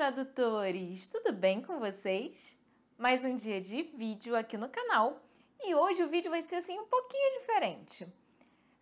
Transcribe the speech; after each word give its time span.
tradutores! 0.00 1.10
Tudo 1.10 1.30
bem 1.30 1.60
com 1.60 1.78
vocês? 1.78 2.58
Mais 2.96 3.22
um 3.22 3.36
dia 3.36 3.60
de 3.60 3.82
vídeo 3.82 4.34
aqui 4.34 4.56
no 4.56 4.66
canal 4.66 5.20
e 5.62 5.74
hoje 5.74 6.02
o 6.02 6.08
vídeo 6.08 6.30
vai 6.30 6.40
ser 6.40 6.54
assim 6.54 6.80
um 6.80 6.86
pouquinho 6.86 7.38
diferente. 7.38 8.10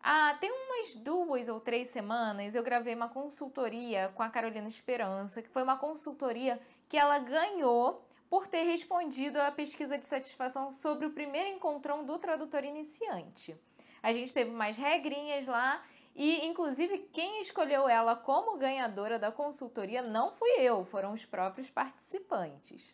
Ah, 0.01 0.37
tem 0.41 0.49
umas 0.49 0.95
duas 0.95 1.49
ou 1.49 1.59
três 1.59 1.89
semanas 1.89 2.55
eu 2.55 2.63
gravei 2.63 2.95
uma 2.95 3.09
consultoria 3.09 4.13
com 4.15 4.23
a 4.23 4.29
Carolina 4.29 4.69
Esperança, 4.69 5.43
que 5.43 5.49
foi 5.49 5.65
uma 5.65 5.77
consultoria 5.77 6.61
que 6.89 6.97
ela 6.97 7.19
ganhou 7.19 8.07
por 8.31 8.47
ter 8.47 8.63
respondido 8.63 9.41
à 9.41 9.51
pesquisa 9.51 9.99
de 9.99 10.07
satisfação 10.07 10.71
sobre 10.71 11.05
o 11.05 11.11
primeiro 11.11 11.49
encontrão 11.49 12.05
do 12.05 12.17
tradutor 12.17 12.63
iniciante. 12.63 13.57
A 14.01 14.13
gente 14.13 14.33
teve 14.33 14.53
mais 14.53 14.77
regrinhas 14.77 15.49
lá 15.49 15.83
e, 16.19 16.45
inclusive, 16.45 16.99
quem 17.13 17.41
escolheu 17.41 17.89
ela 17.89 18.17
como 18.17 18.59
ganhadora 18.59 19.21
da 19.21 19.31
consultoria 19.31 20.03
não 20.03 20.33
fui 20.33 20.51
eu, 20.59 20.85
foram 20.85 21.13
os 21.13 21.25
próprios 21.25 21.71
participantes. 21.71 22.93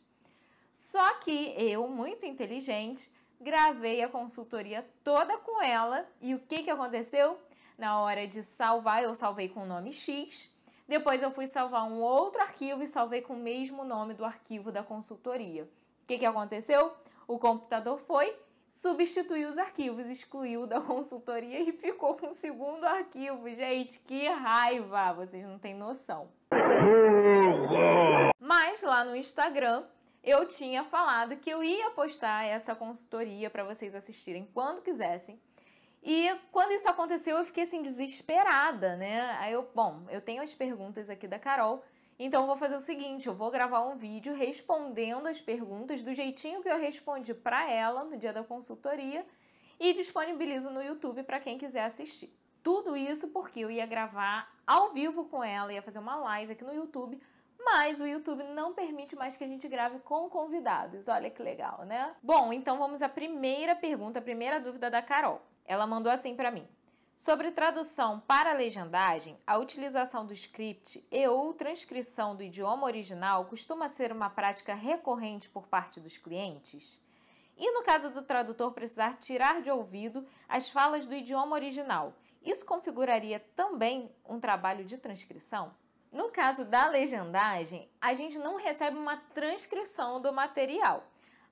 Só 0.75 1.15
que 1.15 1.55
eu, 1.57 1.89
muito 1.89 2.27
inteligente, 2.27 3.11
gravei 3.41 4.03
a 4.03 4.11
consultoria 4.11 4.87
toda 5.03 5.39
com 5.39 5.63
ela 5.63 6.07
e 6.21 6.35
o 6.35 6.39
que, 6.39 6.65
que 6.65 6.71
aconteceu? 6.71 7.41
Na 7.79 7.99
hora 7.99 8.29
de 8.29 8.43
salvar, 8.43 9.03
eu 9.03 9.15
salvei 9.15 9.49
com 9.49 9.63
o 9.63 9.67
nome 9.67 9.91
X, 9.91 10.53
depois 10.87 11.23
eu 11.23 11.31
fui 11.31 11.47
salvar 11.47 11.85
um 11.85 12.03
outro 12.03 12.43
arquivo 12.43 12.83
e 12.83 12.87
salvei 12.87 13.23
com 13.23 13.33
o 13.33 13.39
mesmo 13.39 13.85
nome 13.85 14.13
do 14.13 14.27
arquivo 14.27 14.71
da 14.71 14.83
consultoria. 14.83 15.65
O 15.65 16.07
que, 16.07 16.19
que 16.19 16.27
aconteceu? 16.27 16.93
O 17.27 17.39
computador 17.39 17.99
foi 18.01 18.37
substituiu 18.75 19.49
os 19.49 19.57
arquivos, 19.57 20.07
excluiu 20.07 20.67
da 20.67 20.81
consultoria 20.83 21.61
e 21.61 21.71
ficou 21.71 22.17
com 22.17 22.31
o 22.31 22.35
segundo 22.35 22.85
arquivo. 22.85 23.49
Gente, 23.55 24.01
que 24.01 24.29
raiva! 24.29 25.13
Vocês 25.13 25.47
não 25.47 25.61
têm 25.61 25.75
noção. 25.75 26.29
Mas 28.41 28.83
lá 28.83 29.05
no 29.05 29.15
Instagram 29.15 29.85
eu 30.25 30.49
tinha 30.49 30.83
falado 30.83 31.37
que 31.37 31.51
eu 31.51 31.63
ia 31.63 31.91
postar 31.91 32.45
essa 32.45 32.75
consultoria 32.75 33.49
para 33.49 33.63
vocês 33.63 33.95
assistirem 33.95 34.51
quando 34.53 34.83
quisessem. 34.83 35.41
E 36.03 36.35
quando 36.51 36.73
isso 36.73 36.89
aconteceu, 36.89 37.39
eu 37.39 37.45
fiquei 37.45 37.63
assim 37.63 37.81
desesperada, 37.81 38.97
né? 38.97 39.37
Aí 39.39 39.53
eu, 39.53 39.71
bom, 39.73 40.03
eu 40.11 40.21
tenho 40.21 40.43
as 40.43 40.53
perguntas 40.53 41.09
aqui 41.09 41.29
da 41.29 41.39
Carol 41.39 41.83
então 42.19 42.43
eu 42.43 42.47
vou 42.47 42.57
fazer 42.57 42.77
o 42.77 42.81
seguinte, 42.81 43.27
eu 43.27 43.35
vou 43.35 43.51
gravar 43.51 43.87
um 43.87 43.97
vídeo 43.97 44.35
respondendo 44.35 45.27
as 45.27 45.41
perguntas 45.41 46.03
do 46.03 46.15
jeitinho 46.15 46.63
que 46.63 46.69
eu 46.69 46.79
respondi 46.79 47.35
para 47.35 47.71
ela 47.71 48.05
no 48.05 48.17
dia 48.17 48.33
da 48.33 48.45
consultoria 48.45 49.27
e 49.81 49.93
disponibilizo 49.93 50.71
no 50.71 50.83
YouTube 50.83 51.25
para 51.25 51.41
quem 51.41 51.59
quiser 51.59 51.85
assistir. 51.85 52.33
Tudo 52.63 52.97
isso 52.97 53.29
porque 53.29 53.61
eu 53.61 53.71
ia 53.71 53.85
gravar 53.85 54.51
ao 54.67 54.93
vivo 54.93 55.25
com 55.25 55.43
ela, 55.43 55.73
ia 55.73 55.83
fazer 55.83 55.99
uma 55.99 56.17
live 56.17 56.53
aqui 56.53 56.65
no 56.65 56.73
YouTube, 56.73 57.21
mas 57.59 58.01
o 58.01 58.07
YouTube 58.07 58.43
não 58.45 58.73
permite 58.73 59.17
mais 59.17 59.37
que 59.37 59.45
a 59.45 59.47
gente 59.47 59.67
grave 59.69 59.99
com 60.01 60.29
convidados. 60.29 61.09
Olha 61.09 61.31
que 61.31 61.43
legal, 61.43 61.85
né? 61.85 62.15
Bom, 62.23 62.53
então 62.53 62.79
vamos 62.79 63.03
à 63.03 63.09
primeira 63.09 63.75
pergunta, 63.75 64.19
a 64.19 64.23
primeira 64.23 64.61
dúvida 64.61 64.91
da 64.91 65.03
Carol. 65.03 65.43
Ela 65.65 65.87
mandou 65.87 66.13
assim 66.13 66.37
para 66.37 66.51
mim: 66.51 66.67
Sobre 67.17 67.53
tradução 67.53 68.19
para 68.19 68.53
legendagem, 68.53 69.39
a 69.47 69.57
utilização 69.57 70.27
do 70.27 70.33
script 70.33 71.07
e 71.13 71.29
ou 71.29 71.55
transcrição 71.55 72.35
do 72.35 72.43
idioma 72.43 72.85
original 72.87 73.45
costuma 73.45 73.89
ser 73.89 74.11
uma 74.11 74.29
prática 74.29 74.75
recorrente 74.75 75.49
por 75.49 75.69
parte 75.69 76.01
dos 76.01 76.19
clientes? 76.19 77.01
E 77.57 77.71
no 77.71 77.85
caso 77.85 78.11
do 78.11 78.23
tradutor 78.23 78.73
precisar 78.73 79.15
tirar 79.15 79.63
de 79.63 79.71
ouvido 79.71 80.27
as 80.49 80.69
falas 80.69 81.07
do 81.07 81.15
idioma 81.15 81.55
original, 81.55 82.13
isso 82.43 82.67
configuraria 82.67 83.39
também 83.55 84.11
um 84.29 84.41
trabalho 84.41 84.85
de 84.85 84.99
transcrição? 84.99 85.73
No 86.11 86.31
caso 86.31 86.65
da 86.65 86.87
legendagem, 86.87 87.89
a 88.01 88.13
gente 88.13 88.39
não 88.39 88.57
recebe 88.57 88.99
uma 88.99 89.17
transcrição 89.17 90.21
do 90.21 90.33
material. 90.33 91.05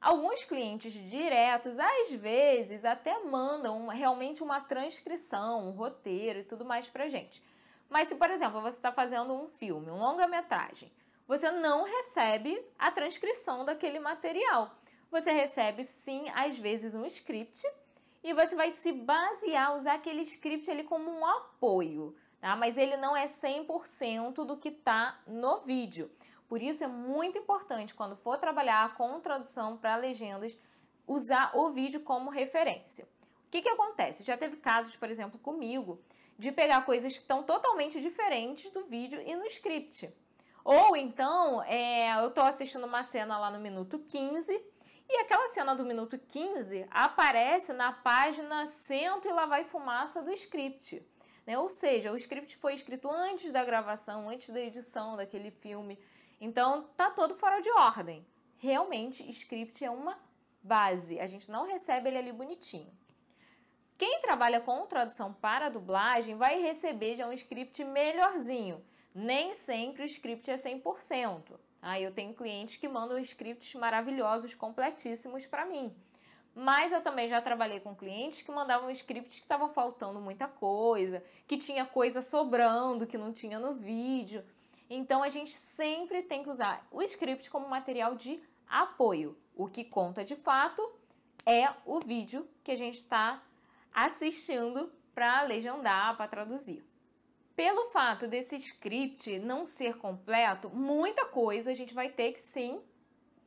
Alguns 0.03 0.43
clientes 0.43 0.93
diretos, 0.93 1.79
às 1.79 2.13
vezes, 2.13 2.85
até 2.85 3.21
mandam 3.21 3.87
realmente 3.87 4.43
uma 4.43 4.61
transcrição, 4.61 5.69
um 5.69 5.71
roteiro 5.71 6.41
e 6.41 6.45
tudo 6.45 6.65
mais 6.65 6.89
pra 6.89 7.09
gente. 7.09 7.41
Mas 7.89 8.09
se, 8.09 8.17
por 8.17 8.29
exemplo, 8.29 8.61
você 8.61 8.79
está 8.79 8.91
fazendo 8.91 9.33
um 9.33 9.47
filme, 9.47 9.93
um 9.93 9.99
longa-metragem, 9.99 10.91
você 11.29 11.53
não 11.53 11.85
recebe 11.85 12.61
a 12.77 12.91
transcrição 12.91 13.65
daquele 13.65 14.01
material. 14.01 14.75
Você 15.09 15.31
recebe, 15.31 15.85
sim, 15.85 16.29
às 16.35 16.59
vezes, 16.59 16.97
um 16.97 17.07
script 17.07 17.65
e 18.25 18.35
você 18.35 18.57
vai 18.57 18.73
se 18.73 18.91
basear, 18.91 19.77
usar 19.77 19.95
aquele 19.95 20.23
script 20.23 20.69
ali 20.69 20.83
como 20.83 21.13
um 21.13 21.25
apoio, 21.25 22.17
tá? 22.41 22.57
Mas 22.57 22.77
ele 22.77 22.97
não 22.97 23.17
é 23.17 23.27
100% 23.27 24.45
do 24.45 24.57
que 24.57 24.71
está 24.71 25.21
no 25.29 25.61
vídeo. 25.61 26.11
Por 26.53 26.61
isso 26.61 26.85
é 26.85 26.87
muito 26.87 27.39
importante, 27.39 27.95
quando 27.95 28.15
for 28.15 28.37
trabalhar 28.37 28.95
com 28.95 29.19
tradução 29.21 29.79
para 29.79 29.97
legendas, 29.97 30.55
usar 31.07 31.51
o 31.55 31.71
vídeo 31.71 32.03
como 32.03 32.29
referência. 32.29 33.09
O 33.47 33.51
que, 33.51 33.63
que 33.63 33.71
acontece? 33.71 34.23
Já 34.23 34.37
teve 34.37 34.59
casos, 34.59 34.95
por 34.95 35.09
exemplo, 35.09 35.41
comigo, 35.41 35.99
de 36.39 36.53
pegar 36.53 36.85
coisas 36.85 37.15
que 37.15 37.21
estão 37.23 37.43
totalmente 37.43 38.03
diferentes 38.03 38.71
do 38.71 38.85
vídeo 38.85 39.19
e 39.23 39.35
no 39.35 39.47
script. 39.47 40.15
Ou 40.63 40.95
então, 40.95 41.63
é, 41.63 42.21
eu 42.21 42.29
estou 42.29 42.45
assistindo 42.45 42.85
uma 42.85 43.03
cena 43.03 43.39
lá 43.39 43.51
no 43.51 43.59
minuto 43.59 43.99
15 44.01 44.53
e 45.09 45.21
aquela 45.21 45.49
cena 45.55 45.75
do 45.75 45.87
minuto 45.87 46.19
15 46.19 46.87
aparece 46.91 47.73
na 47.73 47.95
página 47.95 48.67
Cento 48.67 49.27
e 49.27 49.33
lá 49.33 49.47
vai 49.47 49.65
fumaça 49.65 50.21
do 50.21 50.31
script. 50.33 51.03
Né? 51.47 51.59
Ou 51.59 51.71
seja, 51.71 52.13
o 52.13 52.17
script 52.17 52.59
foi 52.59 52.75
escrito 52.75 53.11
antes 53.11 53.51
da 53.51 53.65
gravação, 53.65 54.29
antes 54.29 54.51
da 54.51 54.61
edição 54.61 55.17
daquele 55.17 55.51
filme. 55.51 55.99
Então, 56.45 56.89
tá 56.97 57.09
todo 57.09 57.37
fora 57.37 57.61
de 57.61 57.71
ordem. 57.71 58.27
Realmente, 58.59 59.23
script 59.31 59.85
é 59.85 59.89
uma 59.89 60.19
base. 60.61 61.21
A 61.21 61.27
gente 61.29 61.49
não 61.49 61.65
recebe 61.65 62.09
ele 62.09 62.19
ali 62.19 62.33
bonitinho. 62.33 62.93
Quem 63.97 64.21
trabalha 64.21 64.61
com 64.61 64.85
tradução 64.85 65.33
para 65.33 65.69
dublagem 65.69 66.35
vai 66.35 66.61
receber 66.61 67.15
já 67.15 67.29
um 67.29 67.33
script 67.33 67.85
melhorzinho. 67.85 68.85
Nem 69.15 69.55
sempre 69.55 70.03
o 70.03 70.05
script 70.05 70.51
é 70.51 70.57
100%. 70.57 71.61
Ah, 71.81 72.01
eu 72.01 72.13
tenho 72.13 72.35
clientes 72.35 72.75
que 72.75 72.89
mandam 72.89 73.21
scripts 73.21 73.77
maravilhosos, 73.77 74.53
completíssimos 74.53 75.47
para 75.47 75.65
mim. 75.65 75.95
Mas 76.53 76.91
eu 76.91 77.01
também 77.01 77.29
já 77.29 77.41
trabalhei 77.41 77.79
com 77.79 77.95
clientes 77.95 78.43
que 78.43 78.51
mandavam 78.51 78.91
scripts 78.91 79.37
que 79.37 79.45
estavam 79.45 79.73
faltando 79.73 80.21
muita 80.21 80.49
coisa, 80.49 81.23
que 81.47 81.57
tinha 81.57 81.85
coisa 81.87 82.21
sobrando, 82.21 83.07
que 83.07 83.17
não 83.17 83.33
tinha 83.33 83.61
no 83.61 83.75
vídeo. 83.75 84.45
Então 84.95 85.23
a 85.23 85.31
gente 85.31 85.53
sempre 85.53 86.23
tem 86.23 86.43
que 86.43 86.51
usar 86.51 86.87
o 86.91 87.01
script 87.03 87.49
como 87.49 87.67
material 87.67 88.15
de 88.15 88.43
apoio. 88.69 89.35
O 89.57 89.67
que 89.67 89.85
conta 89.85 90.23
de 90.23 90.37
fato 90.37 90.87
é 91.47 91.67
o 91.87 91.99
vídeo 91.99 92.47
que 92.63 92.71
a 92.71 92.77
gente 92.77 92.99
está 92.99 93.43
assistindo 93.91 94.93
para 95.15 95.45
legendar, 95.45 96.15
para 96.15 96.29
traduzir. 96.29 96.85
Pelo 97.57 97.91
fato 97.91 98.29
desse 98.29 98.57
script 98.57 99.39
não 99.39 99.65
ser 99.65 99.97
completo, 99.97 100.69
muita 100.69 101.25
coisa 101.25 101.71
a 101.71 101.75
gente 101.75 101.95
vai 101.95 102.11
ter 102.11 102.33
que 102.33 102.41
sim 102.41 102.79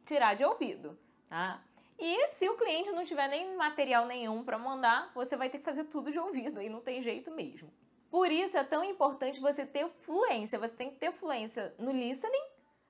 tirar 0.04 0.34
de 0.34 0.44
ouvido, 0.44 0.98
tá? 1.30 1.64
E 2.00 2.28
se 2.28 2.50
o 2.50 2.58
cliente 2.58 2.92
não 2.92 3.06
tiver 3.06 3.28
nem 3.28 3.56
material 3.56 4.08
nenhum 4.08 4.44
para 4.44 4.58
mandar, 4.58 5.12
você 5.14 5.38
vai 5.38 5.50
ter 5.50 5.60
que 5.60 5.64
fazer 5.64 5.84
tudo 5.86 6.12
de 6.12 6.18
ouvido, 6.18 6.60
aí 6.60 6.70
não 6.70 6.82
tem 6.82 7.00
jeito 7.02 7.32
mesmo. 7.32 7.72
Por 8.16 8.32
isso 8.32 8.58
é 8.58 8.64
tão 8.64 8.82
importante 8.82 9.42
você 9.42 9.66
ter 9.66 9.90
fluência. 10.00 10.58
Você 10.58 10.74
tem 10.74 10.90
que 10.90 10.96
ter 10.96 11.12
fluência 11.12 11.76
no 11.78 11.92
listening, 11.92 12.46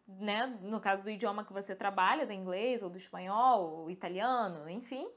né? 0.08 0.46
No 0.62 0.80
caso 0.80 1.02
do 1.02 1.10
idioma 1.10 1.44
que 1.44 1.52
você 1.52 1.74
trabalha, 1.74 2.28
do 2.28 2.32
inglês 2.32 2.84
ou 2.84 2.92
do 2.92 2.98
espanhol, 3.00 3.64
ou 3.64 3.90
italiano, 3.90 4.70
enfim. 4.70 5.10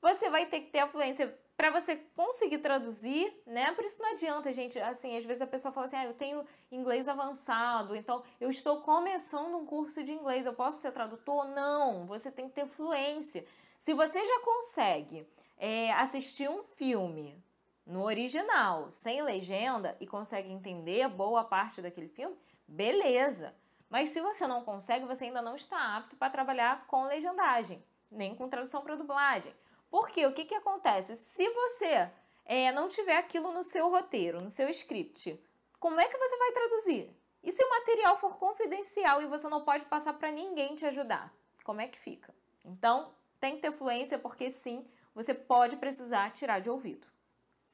Você 0.00 0.30
vai 0.30 0.46
ter 0.46 0.60
que 0.60 0.70
ter 0.70 0.78
a 0.78 0.88
fluência 0.88 1.38
para 1.54 1.70
você 1.70 1.96
conseguir 2.14 2.60
traduzir, 2.60 3.30
né? 3.46 3.72
Por 3.72 3.84
isso 3.84 4.00
não 4.00 4.12
adianta, 4.12 4.50
gente, 4.54 4.80
assim, 4.80 5.14
às 5.18 5.26
vezes 5.26 5.42
a 5.42 5.46
pessoa 5.46 5.70
fala 5.70 5.84
assim: 5.84 5.96
"Ah, 5.96 6.06
eu 6.06 6.14
tenho 6.14 6.42
inglês 6.72 7.06
avançado, 7.06 7.94
então 7.94 8.22
eu 8.40 8.48
estou 8.48 8.80
começando 8.80 9.54
um 9.54 9.66
curso 9.66 10.02
de 10.02 10.14
inglês, 10.14 10.46
eu 10.46 10.54
posso 10.54 10.80
ser 10.80 10.92
tradutor?" 10.92 11.46
Não, 11.48 12.06
você 12.06 12.30
tem 12.30 12.48
que 12.48 12.54
ter 12.54 12.66
fluência. 12.66 13.44
Se 13.76 13.92
você 13.92 14.24
já 14.24 14.40
consegue 14.40 15.28
é, 15.58 15.92
assistir 15.92 16.48
um 16.48 16.62
filme 16.62 17.44
no 17.86 18.02
original, 18.02 18.90
sem 18.90 19.22
legenda 19.22 19.96
e 20.00 20.06
consegue 20.06 20.50
entender 20.50 21.08
boa 21.08 21.44
parte 21.44 21.80
daquele 21.80 22.08
filme, 22.08 22.36
beleza. 22.66 23.54
Mas 23.88 24.08
se 24.08 24.20
você 24.20 24.44
não 24.46 24.64
consegue, 24.64 25.06
você 25.06 25.26
ainda 25.26 25.40
não 25.40 25.54
está 25.54 25.96
apto 25.96 26.16
para 26.16 26.32
trabalhar 26.32 26.86
com 26.88 27.04
legendagem, 27.04 27.82
nem 28.10 28.34
com 28.34 28.48
tradução 28.48 28.82
para 28.82 28.96
dublagem. 28.96 29.54
Porque 29.88 30.26
o 30.26 30.32
que, 30.32 30.44
que 30.44 30.54
acontece? 30.56 31.14
Se 31.14 31.48
você 31.48 32.10
é, 32.44 32.72
não 32.72 32.88
tiver 32.88 33.16
aquilo 33.16 33.52
no 33.52 33.62
seu 33.62 33.88
roteiro, 33.88 34.42
no 34.42 34.50
seu 34.50 34.68
script, 34.70 35.40
como 35.78 36.00
é 36.00 36.08
que 36.08 36.18
você 36.18 36.36
vai 36.36 36.52
traduzir? 36.52 37.16
E 37.44 37.52
se 37.52 37.64
o 37.64 37.70
material 37.70 38.18
for 38.18 38.36
confidencial 38.36 39.22
e 39.22 39.26
você 39.26 39.48
não 39.48 39.64
pode 39.64 39.84
passar 39.84 40.14
para 40.14 40.32
ninguém 40.32 40.74
te 40.74 40.84
ajudar? 40.86 41.32
Como 41.62 41.80
é 41.80 41.86
que 41.86 41.98
fica? 41.98 42.34
Então, 42.64 43.14
tem 43.38 43.54
que 43.54 43.62
ter 43.62 43.70
fluência 43.70 44.18
porque 44.18 44.50
sim, 44.50 44.84
você 45.14 45.32
pode 45.32 45.76
precisar 45.76 46.32
tirar 46.32 46.58
de 46.58 46.68
ouvido 46.68 47.06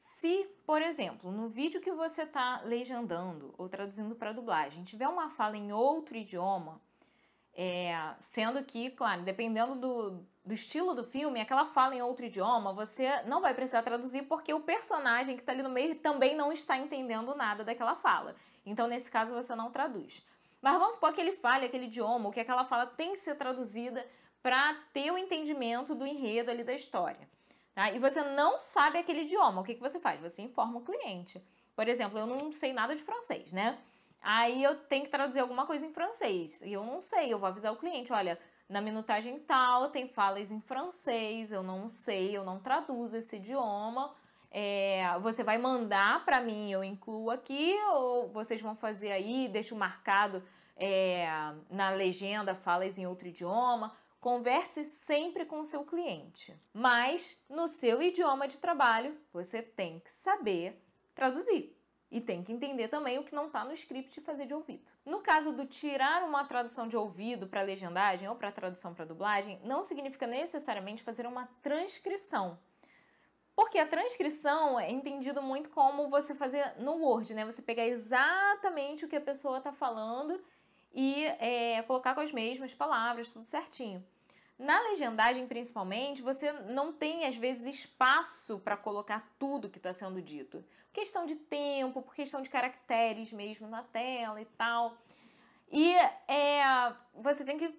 Se, 0.05 0.51
por 0.67 0.83
exemplo, 0.83 1.31
no 1.31 1.47
vídeo 1.47 1.81
que 1.81 1.93
você 1.93 2.25
está 2.25 2.61
legendando 2.65 3.55
ou 3.57 3.69
traduzindo 3.69 4.17
para 4.17 4.33
dublagem, 4.33 4.83
tiver 4.83 5.07
uma 5.07 5.31
fala 5.31 5.57
em 5.57 5.73
outro 5.73 6.17
idioma, 6.17 6.81
é, 7.55 7.95
sendo 8.21 8.65
que, 8.65 8.91
claro, 8.91 9.23
dependendo 9.23 9.77
do, 9.77 10.27
do 10.45 10.53
estilo 10.53 10.93
do 10.93 11.05
filme, 11.05 11.41
aquela 11.41 11.67
fala 11.67 11.95
em 11.95 12.03
outro 12.03 12.27
idioma, 12.27 12.73
você 12.73 13.23
não 13.27 13.41
vai 13.41 13.55
precisar 13.55 13.85
traduzir 13.85 14.25
porque 14.25 14.53
o 14.53 14.59
personagem 14.59 15.37
que 15.37 15.43
está 15.43 15.53
ali 15.53 15.63
no 15.63 15.71
meio 15.71 15.95
também 15.95 16.35
não 16.35 16.51
está 16.51 16.77
entendendo 16.77 17.33
nada 17.37 17.63
daquela 17.63 17.95
fala. 17.95 18.35
Então, 18.67 18.89
nesse 18.89 19.09
caso, 19.09 19.33
você 19.33 19.55
não 19.55 19.71
traduz. 19.71 20.27
Mas 20.61 20.73
vamos 20.79 20.95
supor 20.95 21.15
que 21.15 21.21
ele 21.21 21.37
fale 21.37 21.67
aquele 21.67 21.85
idioma, 21.85 22.27
ou 22.27 22.33
que 22.33 22.41
aquela 22.41 22.65
fala 22.65 22.87
tem 22.87 23.13
que 23.13 23.21
ser 23.21 23.37
traduzida 23.37 24.05
para 24.43 24.75
ter 24.93 25.13
o 25.13 25.17
entendimento 25.17 25.95
do 25.95 26.05
enredo 26.05 26.51
ali 26.51 26.65
da 26.65 26.75
história. 26.75 27.31
Tá? 27.75 27.91
E 27.91 27.99
você 27.99 28.23
não 28.23 28.59
sabe 28.59 28.99
aquele 28.99 29.23
idioma, 29.23 29.61
o 29.61 29.65
que, 29.65 29.75
que 29.75 29.81
você 29.81 29.99
faz? 29.99 30.21
Você 30.21 30.43
informa 30.43 30.79
o 30.79 30.83
cliente. 30.83 31.43
Por 31.75 31.89
exemplo, 31.89 32.19
eu 32.19 32.27
não 32.27 32.53
sei 32.53 32.73
nada 32.73 32.95
de 32.95 33.03
francês, 33.03 33.53
né? 33.53 33.79
Aí 34.21 34.63
eu 34.63 34.77
tenho 34.77 35.05
que 35.05 35.11
traduzir 35.11 35.41
alguma 35.41 35.67
coisa 35.67 35.85
em 35.87 35.93
francês. 35.93 36.61
E 36.63 36.73
eu 36.73 36.85
não 36.85 37.01
sei, 37.01 37.33
eu 37.33 37.39
vou 37.39 37.49
avisar 37.49 37.73
o 37.73 37.77
cliente, 37.77 38.13
olha, 38.13 38.39
na 38.69 38.81
minutagem 38.81 39.39
tal 39.41 39.91
tem 39.91 40.09
falas 40.09 40.51
em 40.51 40.61
francês, 40.61 41.51
eu 41.51 41.63
não 41.63 41.89
sei, 41.89 42.37
eu 42.37 42.45
não 42.45 42.59
traduzo 42.59 43.17
esse 43.17 43.37
idioma. 43.37 44.15
É, 44.51 45.19
você 45.21 45.43
vai 45.43 45.57
mandar 45.57 46.25
para 46.27 46.41
mim, 46.41 46.71
eu 46.71 46.85
incluo 46.85 47.31
aqui, 47.31 47.75
ou 47.95 48.29
vocês 48.29 48.61
vão 48.61 48.77
fazer 48.77 49.11
aí, 49.11 49.49
deixo 49.49 49.75
marcado 49.75 50.43
é, 50.77 51.27
na 51.71 51.91
legenda 51.91 52.55
falas 52.55 52.99
em 52.99 53.07
outro 53.07 53.29
idioma. 53.29 53.97
Converse 54.23 54.85
sempre 54.85 55.45
com 55.45 55.59
o 55.59 55.65
seu 55.65 55.85
cliente, 55.85 56.57
mas 56.73 57.45
no 57.49 57.67
seu 57.67 58.01
idioma 58.01 58.47
de 58.47 58.59
trabalho 58.59 59.21
você 59.33 59.61
tem 59.61 59.99
que 59.99 60.13
saber 60.13 60.81
traduzir. 61.13 61.77
E 62.09 62.21
tem 62.21 62.41
que 62.45 62.53
entender 62.53 62.87
também 62.87 63.19
o 63.19 63.25
que 63.25 63.35
não 63.35 63.49
está 63.49 63.65
no 63.65 63.73
script 63.73 64.21
e 64.21 64.23
fazer 64.23 64.47
de 64.47 64.55
ouvido. 64.55 64.93
No 65.05 65.23
caso 65.23 65.53
do 65.53 65.67
tirar 65.67 66.23
uma 66.23 66.45
tradução 66.45 66.87
de 66.87 66.97
ouvido 66.97 67.49
para 67.49 67.63
legendagem 67.63 68.29
ou 68.29 68.37
para 68.37 68.53
tradução 68.53 68.95
para 68.95 69.05
dublagem, 69.05 69.61
não 69.65 69.83
significa 69.83 70.25
necessariamente 70.25 71.03
fazer 71.03 71.27
uma 71.27 71.49
transcrição. 71.61 72.57
Porque 73.57 73.77
a 73.77 73.89
transcrição 73.89 74.79
é 74.79 74.89
entendido 74.89 75.43
muito 75.43 75.69
como 75.71 76.09
você 76.09 76.33
fazer 76.33 76.77
no 76.79 76.93
Word, 76.93 77.35
né? 77.35 77.45
Você 77.45 77.61
pegar 77.61 77.89
exatamente 77.89 79.05
o 79.05 79.09
que 79.09 79.17
a 79.17 79.21
pessoa 79.21 79.59
está 79.59 79.73
falando 79.73 80.41
e 80.95 81.25
é, 81.41 81.83
colocar 81.83 82.15
com 82.15 82.21
as 82.21 82.31
mesmas 82.31 82.73
palavras, 82.73 83.33
tudo 83.33 83.45
certinho. 83.45 84.07
Na 84.63 84.81
legendagem, 84.83 85.45
principalmente, 85.49 86.23
você 86.23 86.53
não 86.53 86.93
tem 86.93 87.27
às 87.27 87.37
vezes 87.37 87.67
espaço 87.67 88.61
para 88.61 88.77
colocar 88.77 89.29
tudo 89.37 89.69
que 89.69 89.79
está 89.79 89.93
sendo 89.93 90.23
dito. 90.23 90.65
Questão 90.93 91.27
de 91.27 91.35
tempo, 91.35 92.01
por 92.01 92.15
questão 92.15 92.41
de 92.41 92.49
caracteres 92.49 93.33
mesmo 93.33 93.67
na 93.67 93.83
tela 93.83 94.41
e 94.41 94.45
tal. 94.45 94.97
E 95.69 95.93
é, 96.29 96.63
você 97.13 97.45
tem 97.45 97.59
que 97.59 97.75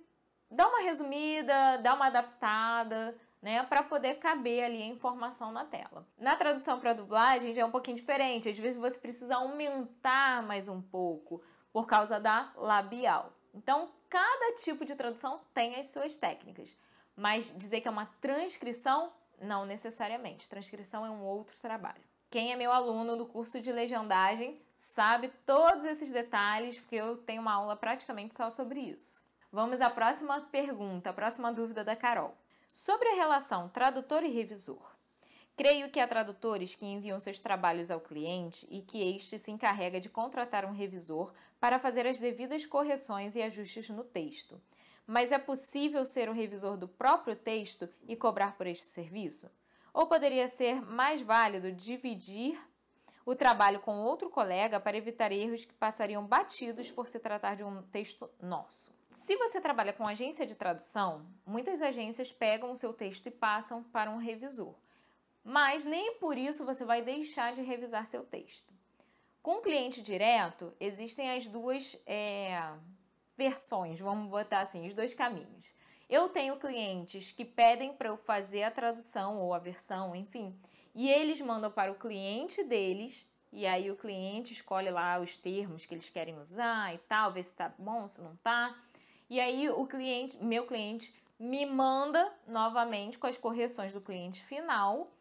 dar 0.52 0.68
uma 0.68 0.82
resumida, 0.82 1.78
dar 1.78 1.94
uma 1.94 2.08
adaptada, 2.08 3.18
né, 3.42 3.64
para 3.64 3.82
poder 3.82 4.16
caber 4.16 4.66
ali 4.66 4.84
a 4.84 4.88
informação 4.88 5.54
na 5.54 5.64
tela. 5.64 6.06
Na 6.18 6.36
tradução 6.36 6.82
para 6.82 6.92
dublagem 6.92 7.54
já 7.54 7.62
é 7.62 7.66
um 7.66 7.72
pouquinho 7.72 7.96
diferente. 7.96 8.50
Às 8.50 8.60
vezes 8.60 8.78
você 8.78 9.00
precisa 9.00 9.38
aumentar 9.38 10.44
mais 10.44 10.68
um 10.68 10.82
pouco 10.82 11.42
por 11.72 11.88
causa 11.88 12.20
da 12.20 12.52
labial. 12.58 13.32
Então, 13.54 13.92
cada 14.10 14.56
tipo 14.56 14.84
de 14.84 14.96
tradução 14.96 15.40
tem 15.54 15.76
as 15.76 15.88
suas 15.88 16.18
técnicas, 16.18 16.76
mas 17.16 17.54
dizer 17.58 17.82
que 17.82 17.88
é 17.88 17.92
uma 17.92 18.08
transcrição, 18.20 19.12
não 19.40 19.66
necessariamente. 19.66 20.50
Transcrição 20.50 21.06
é 21.06 21.10
um 21.10 21.24
outro 21.24 21.56
trabalho. 21.60 22.02
Quem 22.30 22.52
é 22.52 22.56
meu 22.56 22.72
aluno 22.72 23.16
do 23.16 23.28
curso 23.28 23.62
de 23.62 23.72
legendagem 23.72 24.60
sabe 24.74 25.32
todos 25.46 25.86
esses 25.86 26.12
detalhes, 26.12 26.80
porque 26.80 26.96
eu 26.96 27.18
tenho 27.18 27.42
uma 27.42 27.54
aula 27.54 27.76
praticamente 27.76 28.34
só 28.34 28.50
sobre 28.50 28.80
isso. 28.80 29.22
Vamos 29.52 29.82
à 29.82 29.90
próxima 29.90 30.42
pergunta, 30.42 31.12
a 31.12 31.14
próxima 31.14 31.54
dúvida 31.54 31.84
da 31.84 31.96
Carol. 31.96 32.36
Sobre 32.74 33.08
a 33.10 33.16
relação 33.16 33.70
tradutor 33.70 34.24
e 34.24 34.30
revisor. 34.30 34.93
Creio 35.56 35.88
que 35.92 36.00
há 36.00 36.08
tradutores 36.08 36.74
que 36.74 36.86
enviam 36.86 37.20
seus 37.20 37.40
trabalhos 37.40 37.92
ao 37.92 38.02
cliente 38.02 38.68
e 38.72 38.82
que 38.82 39.16
este 39.16 39.38
se 39.38 39.52
encarrega 39.52 40.02
de 40.02 40.10
contratar 40.10 40.66
um 40.66 40.72
revisor 40.72 41.32
para 41.60 41.78
fazer 41.78 42.08
as 42.08 42.18
devidas 42.18 42.66
correções 42.66 43.36
e 43.36 43.42
ajustes 43.44 43.88
no 43.90 44.04
texto. 44.04 44.60
Mas 45.06 45.32
é 45.32 45.38
possível 45.38 46.08
ser 46.08 46.28
o 46.28 46.34
revisor 46.34 46.76
do 46.76 46.88
próprio 46.88 47.36
texto 47.36 47.88
e 48.08 48.16
cobrar 48.16 48.58
por 48.58 48.66
este 48.66 48.86
serviço? 48.86 49.48
Ou 49.94 50.08
poderia 50.08 50.48
ser 50.48 50.82
mais 50.82 51.22
válido 51.22 51.72
dividir 51.72 52.60
o 53.24 53.36
trabalho 53.36 53.80
com 53.80 54.00
outro 54.00 54.32
colega 54.32 54.80
para 54.80 54.98
evitar 54.98 55.32
erros 55.32 55.66
que 55.66 55.74
passariam 55.76 56.26
batidos 56.26 56.90
por 56.90 57.08
se 57.08 57.20
tratar 57.20 57.56
de 57.56 57.64
um 57.64 57.84
texto 57.84 58.28
nosso? 58.42 58.92
Se 59.12 59.36
você 59.36 59.62
trabalha 59.62 59.94
com 59.94 60.08
agência 60.08 60.48
de 60.48 60.56
tradução, 60.56 61.28
muitas 61.46 61.84
agências 61.84 62.32
pegam 62.32 62.72
o 62.72 62.76
seu 62.76 62.92
texto 62.92 63.28
e 63.28 63.32
passam 63.32 63.84
para 63.84 64.10
um 64.10 64.18
revisor 64.18 64.74
mas 65.44 65.84
nem 65.84 66.16
por 66.16 66.38
isso 66.38 66.66
você 66.66 66.86
vai 66.86 67.02
deixar 67.02 67.54
de 67.54 67.62
revisar 67.62 68.06
seu 68.06 68.24
texto. 68.24 68.74
Com 69.42 69.60
cliente 69.60 70.02
direto, 70.02 70.74
existem 70.80 71.32
as 71.32 71.46
duas 71.48 72.00
é, 72.06 72.58
versões, 73.36 74.00
vamos 74.00 74.30
botar 74.30 74.62
assim, 74.62 74.88
os 74.88 74.94
dois 74.94 75.14
caminhos. 75.14 75.76
Eu 76.10 76.30
tenho 76.30 76.58
clientes 76.58 77.32
que 77.32 77.44
pedem 77.44 77.94
para 77.94 78.10
eu 78.10 78.16
fazer 78.16 78.64
a 78.64 78.72
tradução 78.72 79.40
ou 79.40 79.54
a 79.54 79.60
versão, 79.60 80.16
enfim, 80.16 80.58
e 80.96 81.10
eles 81.10 81.42
mandam 81.42 81.72
para 81.72 81.92
o 81.92 81.96
cliente 81.96 82.64
deles, 82.64 83.28
e 83.52 83.66
aí 83.66 83.92
o 83.92 83.98
cliente 83.98 84.54
escolhe 84.54 84.90
lá 84.90 85.20
os 85.20 85.38
termos 85.38 85.86
que 85.86 85.94
eles 85.94 86.10
querem 86.10 86.40
usar 86.40 86.94
e 86.94 86.98
tal, 87.00 87.34
ver 87.34 87.44
se 87.44 87.52
está 87.52 87.74
bom, 87.78 88.08
se 88.08 88.22
não 88.22 88.34
está. 88.34 88.76
E 89.30 89.40
aí 89.40 89.70
o 89.70 89.86
cliente, 89.86 90.38
meu 90.44 90.66
cliente, 90.66 91.14
me 91.38 91.66
manda 91.66 92.34
novamente 92.48 93.20
com 93.20 93.28
as 93.28 93.38
correções 93.38 93.94
do 93.94 94.02
cliente 94.02 94.44
final 94.44 95.13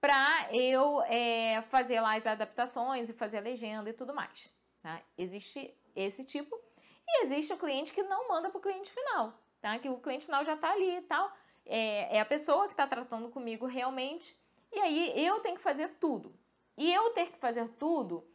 para 0.00 0.48
eu 0.54 1.02
é, 1.02 1.62
fazer 1.68 2.00
lá 2.00 2.16
as 2.16 2.26
adaptações 2.26 3.08
e 3.08 3.12
fazer 3.12 3.38
a 3.38 3.42
legenda 3.42 3.90
e 3.90 3.92
tudo 3.92 4.14
mais. 4.14 4.50
Tá? 4.82 5.00
Existe 5.16 5.74
esse 5.94 6.24
tipo 6.24 6.58
e 7.06 7.24
existe 7.24 7.52
o 7.52 7.58
cliente 7.58 7.92
que 7.92 8.02
não 8.02 8.28
manda 8.28 8.48
para 8.48 8.58
o 8.58 8.62
cliente 8.62 8.90
final, 8.90 9.34
tá? 9.60 9.78
que 9.78 9.88
o 9.88 9.98
cliente 9.98 10.24
final 10.24 10.44
já 10.44 10.54
está 10.54 10.72
ali 10.72 10.96
e 10.96 11.02
tal, 11.02 11.30
é, 11.66 12.16
é 12.16 12.20
a 12.20 12.24
pessoa 12.24 12.66
que 12.66 12.72
está 12.72 12.86
tratando 12.86 13.28
comigo 13.28 13.66
realmente 13.66 14.36
e 14.72 14.78
aí 14.78 15.26
eu 15.26 15.40
tenho 15.40 15.56
que 15.56 15.62
fazer 15.62 15.88
tudo. 16.00 16.32
E 16.76 16.90
eu 16.90 17.10
ter 17.10 17.26
que 17.30 17.38
fazer 17.38 17.68
tudo 17.70 18.26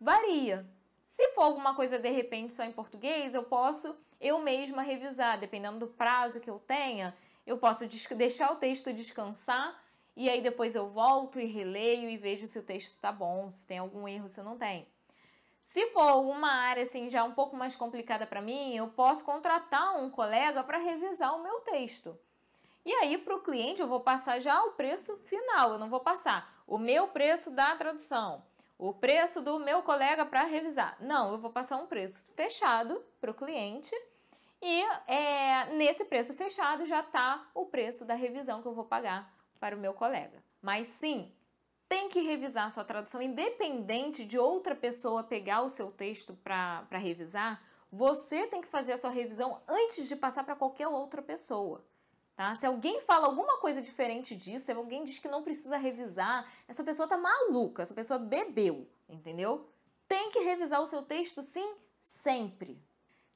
varia. 0.00 0.66
Se 1.04 1.28
for 1.28 1.42
alguma 1.42 1.74
coisa 1.74 1.98
de 1.98 2.10
repente 2.10 2.52
só 2.52 2.64
em 2.64 2.72
português, 2.72 3.34
eu 3.34 3.44
posso 3.44 3.96
eu 4.20 4.38
mesma 4.38 4.82
revisar, 4.82 5.38
dependendo 5.38 5.78
do 5.78 5.86
prazo 5.86 6.40
que 6.40 6.50
eu 6.50 6.58
tenha, 6.58 7.16
eu 7.46 7.58
posso 7.58 7.86
deixar 8.16 8.50
o 8.50 8.56
texto 8.56 8.92
descansar 8.92 9.78
e 10.16 10.30
aí 10.30 10.40
depois 10.40 10.74
eu 10.74 10.88
volto 10.88 11.38
e 11.38 11.44
releio 11.44 12.08
e 12.08 12.16
vejo 12.16 12.46
se 12.46 12.58
o 12.58 12.62
texto 12.62 12.92
está 12.92 13.12
bom, 13.12 13.52
se 13.52 13.66
tem 13.66 13.78
algum 13.78 14.08
erro, 14.08 14.30
se 14.30 14.42
não 14.42 14.56
tem. 14.56 14.88
Se 15.60 15.90
for 15.90 16.22
uma 16.22 16.50
área 16.50 16.84
assim 16.84 17.10
já 17.10 17.22
um 17.22 17.32
pouco 17.32 17.54
mais 17.54 17.76
complicada 17.76 18.26
para 18.26 18.40
mim, 18.40 18.74
eu 18.74 18.88
posso 18.88 19.24
contratar 19.24 19.98
um 19.98 20.08
colega 20.08 20.64
para 20.64 20.78
revisar 20.78 21.36
o 21.36 21.42
meu 21.42 21.60
texto. 21.60 22.18
E 22.82 22.92
aí 22.94 23.18
para 23.18 23.34
o 23.34 23.42
cliente 23.42 23.82
eu 23.82 23.88
vou 23.88 24.00
passar 24.00 24.40
já 24.40 24.62
o 24.64 24.72
preço 24.72 25.18
final, 25.18 25.72
eu 25.72 25.78
não 25.78 25.90
vou 25.90 26.00
passar 26.00 26.62
o 26.66 26.78
meu 26.78 27.08
preço 27.08 27.50
da 27.50 27.76
tradução, 27.76 28.42
o 28.78 28.94
preço 28.94 29.42
do 29.42 29.58
meu 29.58 29.82
colega 29.82 30.24
para 30.24 30.44
revisar. 30.44 30.96
Não, 30.98 31.32
eu 31.32 31.38
vou 31.38 31.50
passar 31.50 31.76
um 31.76 31.86
preço 31.86 32.32
fechado 32.34 33.04
para 33.20 33.32
o 33.32 33.34
cliente 33.34 33.94
e 34.62 34.82
é, 35.06 35.66
nesse 35.74 36.06
preço 36.06 36.32
fechado 36.32 36.86
já 36.86 37.00
está 37.00 37.44
o 37.54 37.66
preço 37.66 38.04
da 38.06 38.14
revisão 38.14 38.62
que 38.62 38.68
eu 38.68 38.74
vou 38.74 38.84
pagar 38.84 39.35
para 39.58 39.76
o 39.76 39.78
meu 39.78 39.92
colega. 39.92 40.42
Mas 40.62 40.86
sim, 40.88 41.32
tem 41.88 42.08
que 42.08 42.20
revisar 42.20 42.66
a 42.66 42.70
sua 42.70 42.84
tradução, 42.84 43.22
independente 43.22 44.24
de 44.24 44.38
outra 44.38 44.74
pessoa 44.74 45.22
pegar 45.22 45.62
o 45.62 45.68
seu 45.68 45.90
texto 45.90 46.34
para 46.42 46.98
revisar, 46.98 47.62
você 47.90 48.46
tem 48.46 48.60
que 48.60 48.68
fazer 48.68 48.92
a 48.92 48.98
sua 48.98 49.10
revisão 49.10 49.62
antes 49.68 50.08
de 50.08 50.16
passar 50.16 50.44
para 50.44 50.56
qualquer 50.56 50.88
outra 50.88 51.22
pessoa. 51.22 51.84
Tá? 52.34 52.54
Se 52.54 52.66
alguém 52.66 53.00
fala 53.02 53.26
alguma 53.26 53.58
coisa 53.58 53.80
diferente 53.80 54.36
disso, 54.36 54.66
se 54.66 54.72
alguém 54.72 55.04
diz 55.04 55.18
que 55.18 55.28
não 55.28 55.42
precisa 55.42 55.76
revisar, 55.76 56.46
essa 56.68 56.84
pessoa 56.84 57.08
tá 57.08 57.16
maluca, 57.16 57.82
essa 57.82 57.94
pessoa 57.94 58.18
bebeu, 58.18 58.86
entendeu? 59.08 59.70
Tem 60.06 60.30
que 60.30 60.40
revisar 60.40 60.82
o 60.82 60.86
seu 60.86 61.02
texto 61.02 61.42
sim, 61.42 61.74
sempre. 62.00 62.82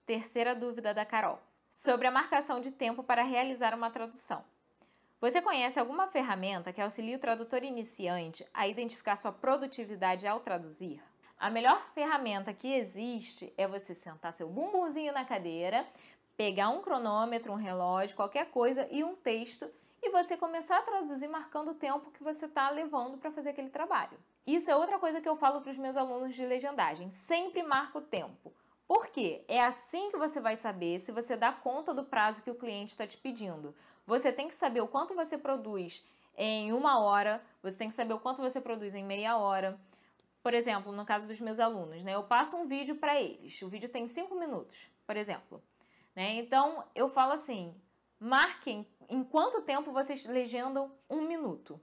Terceira 0.05 0.55
dúvida 0.55 0.93
da 0.93 1.07
Carol. 1.07 1.41
Sobre 1.71 2.07
a 2.09 2.11
marcação 2.11 2.61
de 2.61 2.73
tempo 2.73 3.03
para 3.03 3.23
realizar 3.23 3.75
uma 3.75 3.91
tradução. 3.91 4.45
Você 5.21 5.43
conhece 5.43 5.79
alguma 5.79 6.07
ferramenta 6.07 6.73
que 6.73 6.81
auxilie 6.81 7.15
o 7.15 7.19
tradutor 7.19 7.63
iniciante 7.63 8.47
a 8.55 8.67
identificar 8.67 9.17
sua 9.17 9.31
produtividade 9.31 10.27
ao 10.27 10.41
traduzir? 10.41 11.03
A 11.39 11.51
melhor 11.51 11.79
ferramenta 11.93 12.55
que 12.55 12.73
existe 12.73 13.53
é 13.59 13.69
você 13.69 13.95
sentar 13.95 14.33
seu 14.33 14.49
bumbumzinho 14.49 15.13
na 15.13 15.23
cadeira, 15.23 15.87
pegar 16.39 16.71
um 16.71 16.81
cronômetro, 16.81 17.53
um 17.53 17.57
relógio, 17.57 18.17
qualquer 18.17 18.47
coisa 18.47 18.89
e 18.91 19.05
um 19.05 19.15
texto 19.15 19.71
e 20.03 20.09
você 20.09 20.39
começar 20.39 20.79
a 20.79 20.83
traduzir 20.83 21.29
marcando 21.29 21.73
o 21.73 21.75
tempo 21.75 22.11
que 22.11 22.23
você 22.23 22.47
está 22.47 22.71
levando 22.71 23.19
para 23.19 23.31
fazer 23.31 23.51
aquele 23.51 23.69
trabalho. 23.69 24.19
Isso 24.47 24.71
é 24.71 24.77
outra 24.77 24.99
coisa 24.99 25.21
que 25.21 25.29
eu 25.29 25.37
falo 25.37 25.61
para 25.61 25.71
os 25.71 25.77
meus 25.77 25.99
alunos 25.99 26.35
de 26.35 26.47
legendagem. 26.47 27.11
Sempre 27.11 27.63
marca 27.63 27.99
o 27.99 28.03
tempo. 28.03 28.51
Por 28.91 29.07
quê? 29.07 29.45
É 29.47 29.61
assim 29.61 30.11
que 30.11 30.17
você 30.17 30.41
vai 30.41 30.57
saber 30.57 30.99
se 30.99 31.13
você 31.13 31.37
dá 31.37 31.53
conta 31.53 31.95
do 31.95 32.03
prazo 32.03 32.43
que 32.43 32.51
o 32.51 32.57
cliente 32.57 32.91
está 32.91 33.07
te 33.07 33.17
pedindo. 33.17 33.73
Você 34.05 34.33
tem 34.33 34.49
que 34.49 34.55
saber 34.57 34.81
o 34.81 34.89
quanto 34.89 35.15
você 35.15 35.39
produz 35.39 36.05
em 36.37 36.73
uma 36.73 36.99
hora, 36.99 37.41
você 37.63 37.79
tem 37.79 37.89
que 37.89 37.95
saber 37.95 38.15
o 38.15 38.19
quanto 38.19 38.43
você 38.43 38.61
produz 38.61 38.97
em 38.97 39.05
meia 39.05 39.37
hora. 39.37 39.79
Por 40.43 40.55
exemplo, 40.55 40.91
no 40.91 41.07
caso 41.07 41.29
dos 41.29 41.41
meus 41.41 41.61
alunos, 41.61 42.03
né, 42.03 42.17
eu 42.17 42.25
passo 42.25 42.57
um 42.57 42.67
vídeo 42.67 42.97
para 42.97 43.23
eles. 43.23 43.63
O 43.63 43.69
vídeo 43.69 43.89
tem 43.89 44.09
cinco 44.09 44.35
minutos, 44.35 44.91
por 45.07 45.17
exemplo. 45.17 45.63
Né? 46.17 46.33
Então, 46.39 46.83
eu 46.93 47.09
falo 47.09 47.31
assim: 47.31 47.73
marquem 48.19 48.85
em 49.09 49.23
quanto 49.23 49.63
tempo 49.63 49.93
vocês 49.93 50.27
legendam 50.27 50.91
um 51.09 51.21
minuto. 51.21 51.81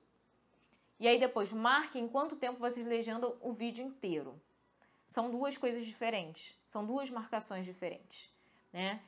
E 1.00 1.08
aí 1.08 1.18
depois, 1.18 1.54
marquem 1.54 2.04
em 2.04 2.10
quanto 2.10 2.36
tempo 2.36 2.60
vocês 2.60 2.86
legendam 2.86 3.34
o 3.40 3.54
vídeo 3.54 3.86
inteiro. 3.86 4.38
São 5.08 5.32
duas 5.32 5.58
coisas 5.58 5.86
diferentes, 5.86 6.56
são 6.66 6.86
duas 6.86 7.10
marcações 7.10 7.66
diferentes, 7.66 8.30
né? 8.74 9.00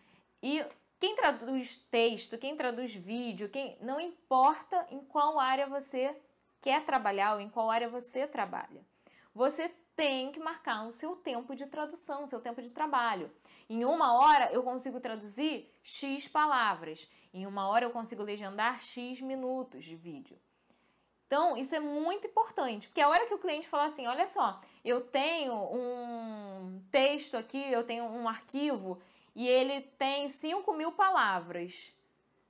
E 0.42 0.66
quem 1.00 1.16
traduz 1.16 1.76
texto, 1.76 2.38
quem 2.38 2.56
traduz 2.56 2.96
vídeo, 2.96 3.50
quem 3.50 3.78
não 3.82 4.00
importa 4.00 4.88
em 4.90 5.02
qual 5.02 5.38
área 5.38 5.68
você 5.68 6.16
quer 6.62 6.86
trabalhar 6.86 7.34
ou 7.34 7.42
em 7.42 7.50
qual 7.50 7.70
área 7.70 7.90
você 7.90 8.26
trabalha. 8.26 8.82
Você 9.36 9.70
tem 9.96 10.32
que 10.32 10.40
marcar 10.40 10.88
o 10.88 10.92
seu 10.94 11.16
tempo 11.18 11.54
de 11.54 11.68
tradução, 11.68 12.24
o 12.24 12.28
seu 12.28 12.40
tempo 12.40 12.62
de 12.62 12.72
trabalho. 12.72 13.30
Em 13.70 13.84
uma 13.84 14.14
hora 14.14 14.50
eu 14.54 14.64
consigo 14.64 15.00
traduzir 15.00 15.70
X 15.84 16.28
palavras. 16.28 17.10
Em 17.34 17.46
uma 17.46 17.68
hora 17.68 17.86
eu 17.86 17.92
consigo 17.92 18.24
legendar 18.24 18.80
X 18.82 19.20
minutos 19.20 19.84
de 19.84 19.98
vídeo. 19.98 20.40
Então, 21.28 21.56
isso 21.56 21.76
é 21.76 21.80
muito 21.80 22.26
importante, 22.26 22.88
porque 22.88 23.02
a 23.02 23.08
hora 23.08 23.28
que 23.28 23.34
o 23.36 23.38
cliente 23.38 23.68
fala 23.68 23.86
assim: 23.86 24.08
olha 24.08 24.26
só, 24.26 24.60
eu 24.90 25.02
tenho 25.02 25.54
um 25.54 26.82
texto 26.92 27.38
aqui, 27.38 27.72
eu 27.72 27.84
tenho 27.84 28.06
um 28.06 28.28
arquivo 28.28 29.00
e 29.36 29.48
ele 29.48 29.82
tem 29.82 30.28
5 30.28 30.74
mil 30.74 30.92
palavras. 30.92 31.94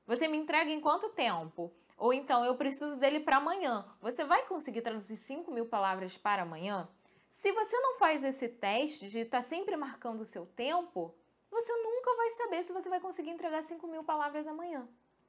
Você 0.07 0.27
me 0.27 0.37
entrega 0.37 0.71
em 0.71 0.79
quanto 0.79 1.09
tempo? 1.09 1.71
Ou 1.97 2.13
então, 2.13 2.45
eu 2.45 2.55
preciso 2.55 2.97
dele 2.97 3.19
para 3.19 3.37
amanhã. 3.37 3.85
Você 4.01 4.23
vai 4.23 4.45
conseguir 4.45 4.81
traduzir 4.81 5.17
5 5.17 5.51
mil 5.51 5.65
palavras 5.65 6.17
para 6.17 6.43
amanhã? 6.43 6.87
Se 7.27 7.51
você 7.51 7.77
não 7.79 7.99
faz 7.99 8.23
esse 8.23 8.47
teste 8.47 9.09
de 9.09 9.19
estar 9.19 9.39
tá 9.39 9.41
sempre 9.41 9.75
marcando 9.75 10.21
o 10.21 10.25
seu 10.25 10.45
tempo, 10.45 11.13
você 11.51 11.71
nunca 11.73 12.15
vai 12.15 12.29
saber 12.31 12.63
se 12.63 12.73
você 12.73 12.89
vai 12.89 12.99
conseguir 12.99 13.31
entregar 13.31 13.61
5 13.61 13.85
mil 13.85 14.03
palavras 14.03 14.47
amanhã. 14.47 14.87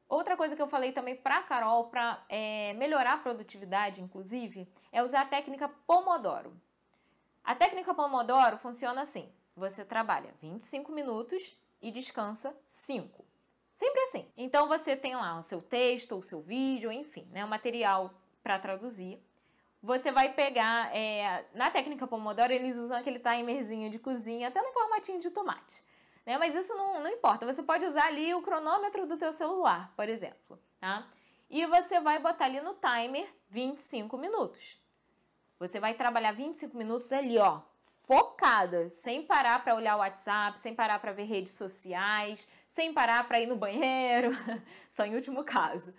Outra 0.08 0.36
coisa 0.36 0.56
que 0.56 0.62
eu 0.62 0.68
falei 0.68 0.92
também 0.92 1.14
para 1.14 1.42
Carol, 1.42 1.88
para 1.88 2.24
é, 2.28 2.72
melhorar 2.74 3.14
a 3.14 3.18
produtividade, 3.18 4.02
inclusive, 4.02 4.68
é 4.90 5.02
usar 5.02 5.22
a 5.22 5.26
técnica 5.26 5.68
Pomodoro. 5.86 6.52
A 7.50 7.54
técnica 7.56 7.92
Pomodoro 7.92 8.58
funciona 8.58 9.02
assim: 9.02 9.28
você 9.56 9.84
trabalha 9.84 10.32
25 10.40 10.92
minutos 10.92 11.58
e 11.82 11.90
descansa 11.90 12.56
5. 12.64 13.26
Sempre 13.74 14.00
assim. 14.02 14.32
Então 14.36 14.68
você 14.68 14.94
tem 14.94 15.16
lá 15.16 15.36
o 15.36 15.42
seu 15.42 15.60
texto, 15.60 16.14
o 16.16 16.22
seu 16.22 16.40
vídeo, 16.40 16.92
enfim, 16.92 17.26
né, 17.32 17.44
o 17.44 17.48
material 17.48 18.14
para 18.40 18.56
traduzir. 18.60 19.20
Você 19.82 20.12
vai 20.12 20.32
pegar, 20.32 20.94
é, 20.96 21.44
na 21.52 21.72
técnica 21.72 22.06
Pomodoro, 22.06 22.52
eles 22.52 22.76
usam 22.76 22.96
aquele 22.96 23.18
timerzinho 23.18 23.90
de 23.90 23.98
cozinha, 23.98 24.46
até 24.46 24.62
no 24.62 24.72
formatinho 24.72 25.18
de 25.18 25.30
tomate. 25.30 25.82
Né? 26.24 26.38
Mas 26.38 26.54
isso 26.54 26.72
não, 26.76 27.02
não 27.02 27.10
importa. 27.10 27.52
Você 27.52 27.64
pode 27.64 27.84
usar 27.84 28.04
ali 28.04 28.32
o 28.32 28.42
cronômetro 28.42 29.08
do 29.08 29.16
teu 29.16 29.32
celular, 29.32 29.92
por 29.96 30.08
exemplo. 30.08 30.56
Tá? 30.78 31.04
E 31.50 31.66
você 31.66 31.98
vai 31.98 32.20
botar 32.20 32.44
ali 32.44 32.60
no 32.60 32.74
timer 32.74 33.28
25 33.48 34.16
minutos. 34.16 34.79
Você 35.60 35.78
vai 35.78 35.92
trabalhar 35.92 36.32
25 36.32 36.74
minutos 36.74 37.12
ali, 37.12 37.36
ó, 37.36 37.60
focada, 37.78 38.88
sem 38.88 39.22
parar 39.22 39.62
para 39.62 39.74
olhar 39.74 39.94
o 39.94 39.98
WhatsApp, 39.98 40.58
sem 40.58 40.74
parar 40.74 40.98
para 40.98 41.12
ver 41.12 41.24
redes 41.24 41.52
sociais, 41.52 42.48
sem 42.66 42.94
parar 42.94 43.28
para 43.28 43.40
ir 43.40 43.46
no 43.46 43.56
banheiro, 43.56 44.30
só 44.88 45.04
em 45.04 45.14
último 45.14 45.44
caso. 45.44 45.92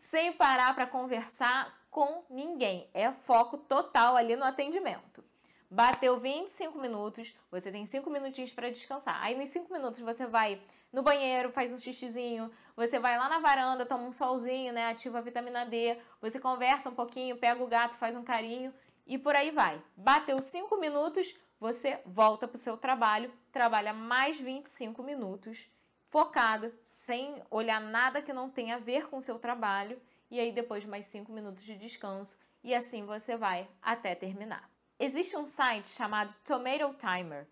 Sem 0.00 0.32
parar 0.32 0.74
para 0.74 0.84
conversar 0.84 1.86
com 1.92 2.24
ninguém. 2.28 2.90
É 2.92 3.12
foco 3.12 3.56
total 3.56 4.16
ali 4.16 4.34
no 4.34 4.44
atendimento. 4.44 5.22
Bateu 5.70 6.18
25 6.18 6.76
minutos, 6.76 7.36
você 7.52 7.70
tem 7.70 7.86
5 7.86 8.10
minutinhos 8.10 8.52
para 8.52 8.68
descansar. 8.68 9.22
Aí 9.22 9.36
nos 9.36 9.48
5 9.48 9.72
minutos 9.72 10.00
você 10.00 10.26
vai 10.26 10.60
no 10.92 11.02
banheiro, 11.02 11.52
faz 11.52 11.72
um 11.72 11.78
xixizinho, 11.78 12.50
você 12.76 12.98
vai 12.98 13.16
lá 13.16 13.28
na 13.28 13.38
varanda, 13.38 13.86
toma 13.86 14.04
um 14.04 14.12
solzinho, 14.12 14.72
né, 14.72 14.88
ativa 14.88 15.18
a 15.18 15.20
vitamina 15.20 15.64
D, 15.64 15.96
você 16.20 16.40
conversa 16.40 16.90
um 16.90 16.94
pouquinho, 16.94 17.36
pega 17.36 17.62
o 17.62 17.66
gato, 17.66 17.96
faz 17.96 18.16
um 18.16 18.22
carinho 18.22 18.74
e 19.06 19.18
por 19.18 19.34
aí 19.34 19.50
vai. 19.50 19.82
Bateu 19.96 20.38
5 20.38 20.76
minutos, 20.78 21.34
você 21.58 22.00
volta 22.04 22.46
para 22.48 22.56
o 22.56 22.58
seu 22.58 22.76
trabalho, 22.76 23.32
trabalha 23.52 23.92
mais 23.92 24.40
25 24.40 25.02
minutos, 25.02 25.68
focado, 26.08 26.72
sem 26.82 27.42
olhar 27.50 27.80
nada 27.80 28.22
que 28.22 28.32
não 28.32 28.50
tenha 28.50 28.76
a 28.76 28.80
ver 28.80 29.08
com 29.08 29.16
o 29.18 29.22
seu 29.22 29.38
trabalho, 29.38 30.00
e 30.30 30.40
aí 30.40 30.52
depois 30.52 30.84
mais 30.84 31.06
5 31.06 31.32
minutos 31.32 31.64
de 31.64 31.76
descanso, 31.76 32.38
e 32.62 32.74
assim 32.74 33.04
você 33.04 33.36
vai 33.36 33.68
até 33.82 34.14
terminar 34.14 34.74
existe 34.98 35.36
um 35.36 35.46
site 35.46 35.88
chamado 35.88 36.34
Tomato 36.44 36.94
Timer 36.98 37.46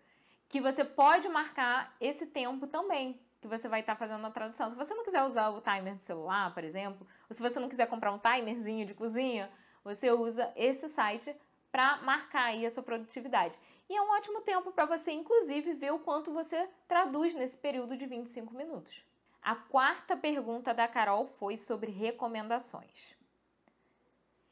que 0.47 0.61
você 0.61 0.83
pode 0.83 1.27
marcar 1.29 1.95
esse 1.99 2.27
tempo 2.27 2.67
também 2.67 3.19
que 3.41 3.47
você 3.47 3.67
vai 3.67 3.81
estar 3.81 3.95
fazendo 3.95 4.25
a 4.25 4.31
tradução. 4.31 4.69
Se 4.69 4.75
você 4.75 4.93
não 4.93 5.03
quiser 5.03 5.21
usar 5.23 5.49
o 5.49 5.59
timer 5.59 5.95
do 5.95 6.01
celular, 6.01 6.53
por 6.53 6.63
exemplo, 6.63 7.05
ou 7.29 7.35
se 7.35 7.41
você 7.41 7.59
não 7.59 7.67
quiser 7.67 7.87
comprar 7.87 8.13
um 8.13 8.19
timerzinho 8.19 8.85
de 8.85 8.93
cozinha, 8.93 9.51
você 9.83 10.11
usa 10.11 10.51
esse 10.55 10.87
site 10.89 11.35
para 11.71 11.97
marcar 12.03 12.45
aí 12.45 12.65
a 12.65 12.71
sua 12.71 12.83
produtividade. 12.83 13.59
E 13.89 13.95
é 13.95 14.01
um 14.01 14.11
ótimo 14.11 14.41
tempo 14.41 14.71
para 14.71 14.85
você, 14.85 15.11
inclusive, 15.11 15.73
ver 15.73 15.91
o 15.91 15.99
quanto 15.99 16.31
você 16.31 16.69
traduz 16.87 17.33
nesse 17.33 17.57
período 17.57 17.97
de 17.97 18.05
25 18.05 18.53
minutos. 18.53 19.03
A 19.41 19.55
quarta 19.55 20.15
pergunta 20.15 20.73
da 20.73 20.87
Carol 20.87 21.27
foi 21.27 21.57
sobre 21.57 21.91
recomendações. 21.91 23.15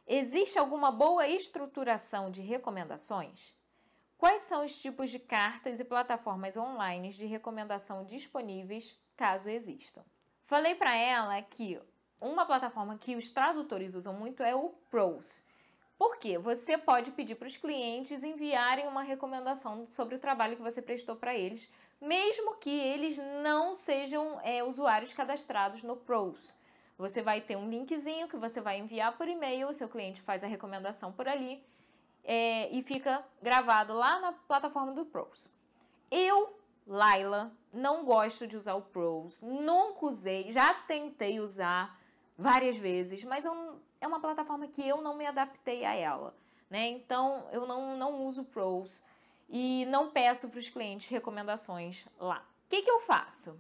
Existe 0.06 0.60
alguma 0.60 0.92
boa 0.92 1.28
estruturação 1.28 2.30
de 2.30 2.42
recomendações? 2.42 3.56
Quais 4.18 4.42
são 4.42 4.66
os 4.66 4.82
tipos 4.82 5.10
de 5.10 5.18
cartas 5.18 5.80
e 5.80 5.86
plataformas 5.86 6.58
online 6.58 7.10
de 7.10 7.26
recomendação 7.26 8.04
disponíveis, 8.04 9.00
caso 9.16 9.50
existam? 9.50 10.04
Falei 10.44 10.76
para 10.76 10.96
ela 10.96 11.42
que 11.42 11.82
uma 12.22 12.46
plataforma 12.46 12.98
que 12.98 13.16
os 13.16 13.32
tradutores 13.32 13.96
usam 13.96 14.14
muito 14.14 14.44
é 14.44 14.56
o 14.56 14.70
Prose. 14.90 15.44
Por 15.98 16.18
quê? 16.18 16.38
Você 16.38 16.78
pode 16.78 17.12
pedir 17.12 17.36
para 17.36 17.48
os 17.48 17.58
clientes 17.58 18.24
enviarem 18.24 18.88
uma 18.88 19.04
recomendação 19.04 19.86
sobre 19.90 20.16
o 20.16 20.20
trabalho 20.20 20.56
que 20.56 20.62
você 20.62 20.82
prestou 20.82 21.16
para 21.16 21.36
eles, 21.36 21.70
mesmo 22.00 22.56
que 22.56 22.72
eles 22.72 23.18
não 23.44 23.76
sejam 23.76 24.40
é, 24.42 24.64
usuários 24.64 25.14
cadastrados 25.14 25.84
no 25.84 25.96
Prose. 25.96 26.54
Você 26.98 27.22
vai 27.22 27.42
ter 27.42 27.56
um 27.56 27.70
linkzinho 27.70 28.28
que 28.28 28.38
você 28.38 28.62
vai 28.62 28.80
enviar 28.80 29.18
por 29.18 29.28
e-mail, 29.28 29.70
o 29.70 29.74
seu 29.74 29.90
cliente 29.90 30.22
faz 30.22 30.44
a 30.44 30.48
recomendação 30.48 31.12
por 31.12 31.28
ali 31.28 31.64
é, 32.24 32.70
e 32.72 32.82
fica 32.84 33.24
gravado 33.42 33.94
lá 33.94 34.20
na 34.20 34.32
plataforma 34.32 34.92
do 34.92 35.06
Pros. 35.06 35.50
Eu, 36.10 36.60
Laila, 36.86 37.52
não 37.74 38.06
gosto 38.06 38.48
de 38.48 38.58
usar 38.58 38.76
o 38.76 38.82
Pros, 38.82 39.42
nunca 39.42 40.06
usei, 40.06 40.52
já 40.52 40.74
tentei 40.74 41.40
usar 41.40 42.01
várias 42.38 42.78
vezes, 42.78 43.24
mas 43.24 43.46
eu, 43.46 43.80
é 44.00 44.08
uma 44.08 44.20
plataforma 44.20 44.68
que 44.68 44.88
eu 44.88 45.02
não 45.02 45.16
me 45.16 45.26
adaptei 45.26 45.86
a 45.86 45.94
ela. 45.94 46.36
Né? 46.70 46.88
Então 46.88 47.48
eu 47.52 47.66
não, 47.66 47.98
não 47.98 48.24
uso 48.24 48.46
Pros 48.46 49.02
e 49.50 49.86
não 49.88 50.10
peço 50.10 50.50
para 50.50 50.60
os 50.60 50.70
clientes 50.70 51.10
recomendações 51.10 52.06
lá. 52.20 52.46
O 52.66 52.70
que, 52.70 52.82
que 52.82 52.90
eu 52.90 53.02
faço? 53.02 53.60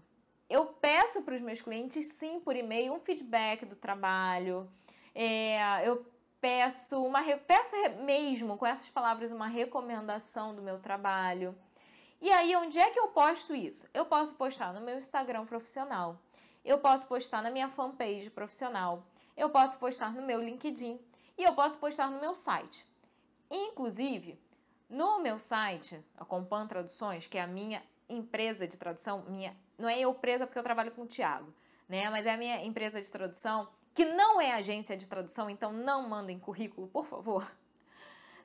eu 0.52 0.66
peço 0.66 1.22
para 1.22 1.34
os 1.34 1.40
meus 1.40 1.62
clientes, 1.62 2.06
sim, 2.08 2.42
por 2.42 2.58
e-mail, 2.58 2.94
um 2.94 3.00
feedback 3.00 3.66
do 3.66 3.74
trabalho. 3.74 4.70
É, 5.16 5.88
eu 5.88 6.06
peço 6.42 7.02
uma 7.02 7.22
peço 7.48 7.74
mesmo 8.04 8.58
com 8.58 8.66
essas 8.66 8.90
palavras 8.90 9.32
uma 9.32 9.48
recomendação 9.48 10.54
do 10.54 10.62
meu 10.62 10.78
trabalho. 10.78 11.56
E 12.20 12.30
aí, 12.30 12.54
onde 12.58 12.78
é 12.78 12.92
que 12.92 13.00
eu 13.00 13.08
posto 13.08 13.56
isso? 13.56 13.90
Eu 13.94 14.06
posso 14.06 14.34
postar 14.34 14.74
no 14.74 14.82
meu 14.82 14.98
Instagram 14.98 15.46
profissional. 15.46 16.20
Eu 16.64 16.78
posso 16.78 17.08
postar 17.08 17.42
na 17.42 17.50
minha 17.50 17.70
fanpage 17.70 18.30
profissional. 18.30 19.04
Eu 19.36 19.50
posso 19.50 19.78
postar 19.78 20.14
no 20.14 20.22
meu 20.22 20.42
LinkedIn 20.42 21.00
e 21.38 21.44
eu 21.44 21.54
posso 21.54 21.78
postar 21.80 22.10
no 22.10 22.20
meu 22.20 22.36
site. 22.36 22.86
Inclusive, 23.50 24.40
no 24.90 25.20
meu 25.20 25.40
site, 25.40 26.04
a 26.18 26.26
Compan 26.26 26.68
Traduções, 26.68 27.28
que 27.28 27.38
é 27.38 27.42
a 27.42 27.48
minha 27.48 27.82
empresa 28.08 28.68
de 28.68 28.78
tradução, 28.78 29.24
minha 29.28 29.56
não 29.78 29.90
é 29.90 30.00
eu 30.00 30.14
presa 30.14 30.46
porque 30.46 30.60
eu 30.60 30.64
trabalho 30.64 30.92
com 30.92 31.02
o 31.02 31.08
Thiago, 31.08 31.52
né? 31.90 32.10
Mas 32.10 32.26
é 32.26 32.34
a 32.34 32.38
minha 32.38 32.64
empresa 32.64 33.02
de 33.02 33.12
tradução, 33.12 33.68
que 33.96 34.06
não 34.06 34.40
é 34.40 34.54
agência 34.54 34.96
de 34.96 35.08
tradução, 35.08 35.50
então 35.50 35.74
não 35.74 36.08
mandem 36.08 36.40
currículo, 36.40 36.88
por 36.88 37.06
favor. 37.06 37.52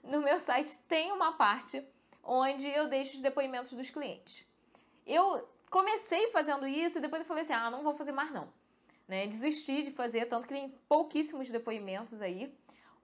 No 0.02 0.20
meu 0.20 0.38
site 0.38 0.78
tem 0.86 1.10
uma 1.10 1.32
parte 1.32 1.84
onde 2.22 2.68
eu 2.68 2.88
deixo 2.88 3.16
os 3.16 3.20
depoimentos 3.20 3.72
dos 3.72 3.90
clientes. 3.90 4.46
Eu 5.04 5.48
comecei 5.70 6.30
fazendo 6.30 6.66
isso 6.66 6.98
e 6.98 7.00
depois 7.00 7.20
eu 7.20 7.26
falei 7.26 7.42
assim: 7.42 7.52
ah, 7.52 7.70
não 7.70 7.82
vou 7.82 7.94
fazer 7.94 8.12
mais 8.12 8.30
não. 8.30 8.52
né? 9.06 9.26
Desisti 9.26 9.82
de 9.82 9.90
fazer, 9.90 10.26
tanto 10.26 10.46
que 10.46 10.54
tem 10.54 10.74
pouquíssimos 10.88 11.50
depoimentos 11.50 12.20
aí. 12.20 12.52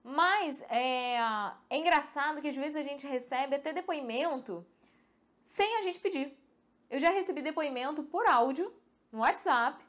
Mas 0.03 0.61
é, 0.63 1.15
é 1.69 1.77
engraçado 1.77 2.41
que 2.41 2.49
às 2.49 2.55
vezes 2.55 2.75
a 2.75 2.83
gente 2.83 3.07
recebe 3.07 3.55
até 3.55 3.71
depoimento 3.71 4.65
sem 5.41 5.77
a 5.77 5.81
gente 5.81 5.99
pedir. 5.99 6.37
Eu 6.89 6.99
já 6.99 7.09
recebi 7.09 7.41
depoimento 7.41 8.03
por 8.03 8.25
áudio 8.27 8.73
no 9.11 9.19
WhatsApp 9.19 9.83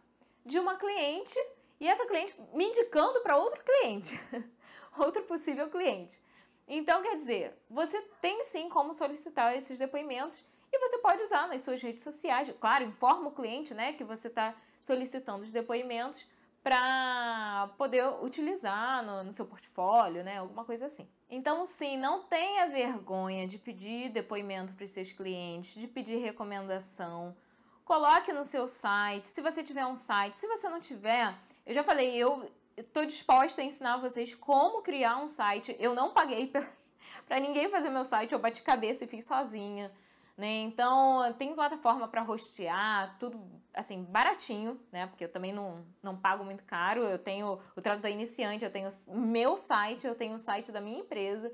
de 0.47 0.59
uma 0.59 0.77
cliente 0.77 1.39
e 1.81 1.89
essa 1.89 2.07
cliente 2.07 2.35
me 2.53 2.65
indicando 2.65 3.21
para 3.21 3.37
outro 3.37 3.63
cliente, 3.65 4.19
outro 4.99 5.23
possível 5.25 5.69
cliente. 5.69 6.23
Então, 6.67 7.03
quer 7.03 7.17
dizer, 7.17 7.59
você 7.69 8.01
tem 8.21 8.43
sim 8.45 8.69
como 8.69 8.95
solicitar 8.95 9.55
esses 9.57 9.79
depoimentos 9.79 10.45
e 10.75 10.89
você 10.89 10.99
pode 10.99 11.23
usar 11.23 11.47
nas 11.47 11.63
suas 11.63 11.81
redes 11.81 12.01
sociais. 12.01 12.53
Claro, 12.61 12.85
informa 12.85 13.29
o 13.29 13.33
cliente 13.33 13.73
né, 13.75 13.93
que 13.93 14.05
você 14.05 14.29
está 14.29 14.55
solicitando 14.81 15.43
os 15.43 15.53
depoimentos 15.53 16.27
para 16.63 17.71
poder 17.77 18.03
utilizar 18.23 19.05
no, 19.05 19.23
no, 19.23 19.33
seu 19.33 19.45
portfólio, 19.45 20.25
né? 20.25 20.39
Alguma 20.39 20.65
coisa 20.65 20.87
assim. 20.87 21.07
Então, 21.29 21.67
sim, 21.67 21.99
não 21.99 22.23
tenha 22.23 22.69
vergonha 22.69 23.47
de 23.47 23.59
pedir 23.59 24.09
depoimento 24.09 24.73
para 24.73 24.85
os 24.85 24.91
seus 24.91 25.13
clientes, 25.13 25.81
de 25.81 25.87
pedir 25.87 26.17
recomendação. 26.17 27.37
Coloque 27.85 28.33
no 28.33 28.45
seu 28.45 28.67
site, 28.67 29.29
se 29.29 29.43
você 29.43 29.63
tiver 29.63 29.85
um 29.85 29.95
site. 29.95 30.39
Se 30.39 30.47
você 30.47 30.69
não 30.71 30.81
tiver, 30.81 31.35
eu 31.67 31.75
já 31.75 31.85
falei, 31.85 32.17
eu 32.17 32.51
estou 32.77 33.05
disposta 33.05 33.61
a 33.61 33.65
ensinar 33.65 33.99
vocês 33.99 34.35
como 34.35 34.81
criar 34.81 35.19
um 35.19 35.29
site. 35.29 35.77
Eu 35.79 35.95
não 35.95 36.15
paguei 36.15 36.51
para 37.29 37.41
ninguém 37.41 37.69
fazer 37.69 37.91
meu 37.91 38.07
site, 38.07 38.33
eu 38.33 38.39
bati 38.39 38.63
cabeça 38.63 39.05
e 39.05 39.09
fiz 39.09 39.27
sozinha. 39.27 39.93
Né? 40.37 40.63
Então, 40.63 41.33
tem 41.35 41.55
plataforma 41.55 42.09
para 42.09 42.29
hostear, 42.29 43.17
tudo 43.19 43.41
assim, 43.73 44.03
baratinho, 44.03 44.81
né? 44.91 45.07
Porque 45.07 45.25
eu 45.25 45.29
também 45.29 45.53
não, 45.53 45.87
não 46.03 46.17
pago 46.17 46.45
muito 46.45 46.65
caro. 46.65 47.05
Eu 47.05 47.19
tenho 47.19 47.61
o 47.77 47.81
tradutor 47.81 48.11
iniciante, 48.11 48.65
eu 48.65 48.71
tenho 48.71 48.89
meu 49.09 49.57
site, 49.57 50.07
eu 50.07 50.15
tenho 50.15 50.35
o 50.35 50.39
site 50.39 50.73
da 50.73 50.81
minha 50.81 50.99
empresa. 50.99 51.53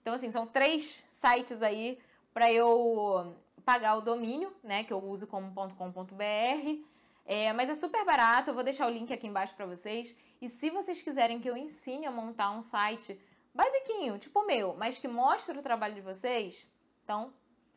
Então, 0.00 0.14
assim, 0.14 0.30
são 0.30 0.46
três 0.46 1.04
sites 1.10 1.62
aí 1.62 1.98
para 2.32 2.50
eu 2.50 3.36
pagar 3.64 3.96
o 3.96 4.00
domínio, 4.00 4.54
né? 4.64 4.82
Que 4.82 4.92
eu 4.92 5.02
uso 5.02 5.26
como 5.26 5.52
.com.br. 5.54 6.92
É, 7.24 7.52
mas 7.52 7.70
é 7.70 7.74
super 7.74 8.04
barato, 8.04 8.50
eu 8.50 8.54
vou 8.54 8.64
deixar 8.64 8.86
o 8.86 8.90
link 8.90 9.12
aqui 9.12 9.26
embaixo 9.26 9.54
para 9.54 9.66
vocês. 9.66 10.16
E 10.40 10.48
se 10.48 10.70
vocês 10.70 11.02
quiserem 11.02 11.38
que 11.38 11.48
eu 11.48 11.56
ensine 11.56 12.06
a 12.06 12.10
montar 12.10 12.50
um 12.50 12.62
site 12.62 13.20
basiquinho, 13.54 14.18
tipo 14.18 14.40
o 14.40 14.46
meu, 14.46 14.74
mas 14.76 14.98
que 14.98 15.06
mostre 15.06 15.56
o 15.56 15.62
trabalho 15.62 15.94
de 15.94 16.00
vocês, 16.00 16.66
então 17.04 17.32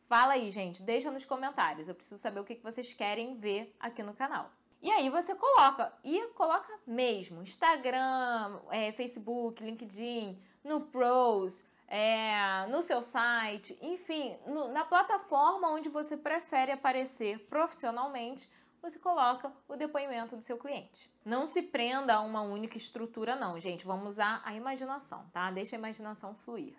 Fala 0.08 0.34
aí, 0.34 0.50
gente, 0.50 0.82
deixa 0.82 1.10
nos 1.10 1.24
comentários. 1.24 1.88
Eu 1.88 1.94
preciso 1.94 2.20
saber 2.20 2.38
o 2.38 2.44
que 2.44 2.54
vocês 2.62 2.92
querem 2.92 3.36
ver 3.36 3.74
aqui 3.80 4.02
no 4.02 4.14
canal. 4.14 4.50
E 4.80 4.90
aí 4.90 5.10
você 5.10 5.34
coloca, 5.34 5.92
e 6.04 6.20
coloca 6.28 6.72
mesmo, 6.86 7.42
Instagram, 7.42 8.60
é, 8.70 8.92
Facebook, 8.92 9.62
LinkedIn, 9.64 10.40
no 10.62 10.82
Pros, 10.82 11.66
é, 11.88 12.66
no 12.68 12.82
seu 12.82 13.02
site, 13.02 13.76
enfim, 13.82 14.36
no, 14.46 14.68
na 14.68 14.84
plataforma 14.84 15.70
onde 15.70 15.88
você 15.88 16.16
prefere 16.16 16.70
aparecer 16.70 17.40
profissionalmente, 17.46 18.48
você 18.80 18.98
coloca 19.00 19.52
o 19.68 19.74
depoimento 19.74 20.36
do 20.36 20.42
seu 20.42 20.56
cliente. 20.56 21.10
Não 21.24 21.48
se 21.48 21.62
prenda 21.62 22.14
a 22.14 22.20
uma 22.20 22.42
única 22.42 22.76
estrutura, 22.76 23.34
não, 23.34 23.58
gente. 23.58 23.84
Vamos 23.84 24.06
usar 24.06 24.40
a 24.44 24.54
imaginação, 24.54 25.26
tá? 25.32 25.50
Deixa 25.50 25.74
a 25.74 25.78
imaginação 25.78 26.34
fluir. 26.36 26.74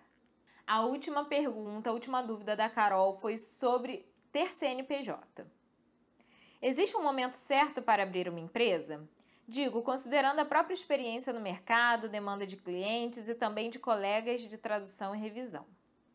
A 0.68 0.82
última 0.82 1.24
pergunta, 1.24 1.90
a 1.90 1.94
última 1.94 2.22
dúvida 2.22 2.54
da 2.54 2.70
Carol 2.70 3.14
foi 3.14 3.38
sobre 3.38 4.06
ter 4.34 4.52
CNPJ. 4.52 5.48
Existe 6.62 6.98
um 6.98 7.02
momento 7.02 7.36
certo 7.36 7.82
para 7.82 8.04
abrir 8.04 8.28
uma 8.28 8.42
empresa? 8.42 9.08
Digo, 9.48 9.82
considerando 9.82 10.40
a 10.40 10.46
própria 10.46 10.74
experiência 10.74 11.32
no 11.32 11.40
mercado, 11.40 12.10
demanda 12.10 12.46
de 12.46 12.58
clientes 12.58 13.30
e 13.30 13.36
também 13.36 13.70
de 13.70 13.80
colegas 13.80 14.42
de 14.42 14.58
tradução 14.58 15.16
e 15.16 15.20
revisão. 15.20 15.66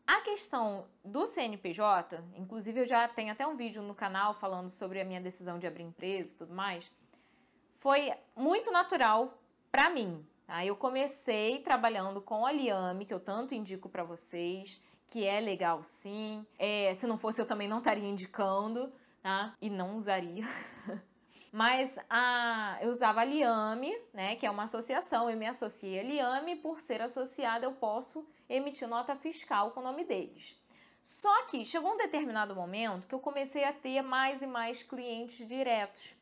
A 0.05 0.21
questão 0.21 0.85
do 1.03 1.25
CNPJ, 1.25 2.23
inclusive 2.35 2.81
eu 2.81 2.85
já 2.85 3.07
tenho 3.07 3.31
até 3.31 3.47
um 3.47 3.57
vídeo 3.57 3.81
no 3.81 3.95
canal 3.95 4.35
falando 4.35 4.69
sobre 4.69 5.01
a 5.01 5.05
minha 5.05 5.19
decisão 5.19 5.57
de 5.57 5.65
abrir 5.65 5.81
empresa 5.81 6.33
e 6.33 6.37
tudo 6.37 6.53
mais, 6.53 6.91
foi 7.79 8.13
muito 8.35 8.69
natural 8.69 9.35
para 9.71 9.89
mim. 9.89 10.23
Tá? 10.53 10.63
Eu 10.63 10.75
comecei 10.75 11.57
trabalhando 11.63 12.21
com 12.21 12.45
a 12.45 12.51
Liame, 12.51 13.05
que 13.05 13.13
eu 13.13 13.19
tanto 13.19 13.55
indico 13.55 13.89
para 13.89 14.03
vocês, 14.03 14.79
que 15.07 15.25
é 15.25 15.39
legal 15.39 15.83
sim. 15.83 16.45
É, 16.59 16.93
se 16.93 17.07
não 17.07 17.17
fosse, 17.17 17.41
eu 17.41 17.47
também 17.47 17.67
não 17.67 17.79
estaria 17.79 18.07
indicando, 18.07 18.93
tá? 19.23 19.55
E 19.59 19.67
não 19.67 19.97
usaria. 19.97 20.45
Mas 21.51 21.97
a, 22.07 22.77
eu 22.81 22.91
usava 22.91 23.21
a 23.21 23.25
Liame, 23.25 23.91
né, 24.13 24.35
que 24.35 24.45
é 24.45 24.51
uma 24.51 24.65
associação, 24.65 25.27
eu 25.27 25.35
me 25.35 25.47
associei 25.47 25.99
a 25.99 26.03
Liame, 26.03 26.55
por 26.57 26.79
ser 26.79 27.01
associada 27.01 27.65
eu 27.65 27.71
posso 27.71 28.23
emitir 28.47 28.87
nota 28.87 29.15
fiscal 29.15 29.71
com 29.71 29.79
o 29.79 29.83
nome 29.83 30.03
deles. 30.03 30.55
Só 31.01 31.45
que 31.45 31.65
chegou 31.65 31.93
um 31.93 31.97
determinado 31.97 32.55
momento 32.55 33.07
que 33.07 33.15
eu 33.15 33.19
comecei 33.19 33.63
a 33.63 33.73
ter 33.73 34.03
mais 34.03 34.43
e 34.43 34.45
mais 34.45 34.83
clientes 34.83 35.47
diretos. 35.47 36.15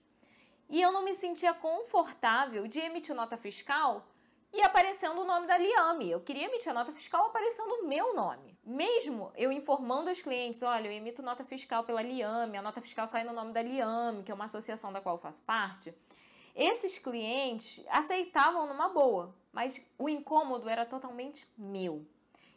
E 0.70 0.82
eu 0.82 0.94
não 0.94 1.04
me 1.04 1.14
sentia 1.14 1.54
confortável 1.54 2.66
de 2.66 2.80
emitir 2.80 3.14
nota 3.14 3.36
fiscal 3.36 4.08
e 4.54 4.62
aparecendo 4.62 5.22
o 5.22 5.26
nome 5.26 5.48
da 5.48 5.58
Liame. 5.58 6.12
Eu 6.12 6.20
queria 6.20 6.46
emitir 6.46 6.70
a 6.70 6.74
nota 6.74 6.92
fiscal 6.92 7.28
aparecendo 7.28 7.72
o 7.72 7.88
meu 7.88 8.14
nome. 8.14 8.58
Mesmo 8.64 9.32
eu 9.36 9.52
informando 9.52 10.12
os 10.12 10.22
clientes, 10.22 10.62
olha, 10.62 10.88
eu 10.88 10.92
emito 10.92 11.22
nota 11.22 11.44
fiscal 11.46 11.84
pela 11.84 12.02
Liame, 12.02 12.58
a 12.58 12.62
nota 12.62 12.82
fiscal 12.82 13.08
sai 13.08 13.24
no 13.24 13.34
nome 13.34 13.54
da 13.54 13.62
Liame, 13.62 14.24
que 14.24 14.32
é 14.32 14.36
uma 14.36 14.46
associação 14.46 14.92
da 14.92 15.00
qual 15.00 15.16
eu 15.16 15.22
faço 15.22 15.42
parte. 15.44 15.94
Esses 16.54 17.00
clientes 17.00 17.84
aceitavam 17.90 18.68
numa 18.68 18.90
boa, 18.90 19.34
mas 19.54 19.86
o 19.98 20.10
incômodo 20.10 20.68
era 20.68 20.86
totalmente 20.86 21.48
meu. 21.58 22.06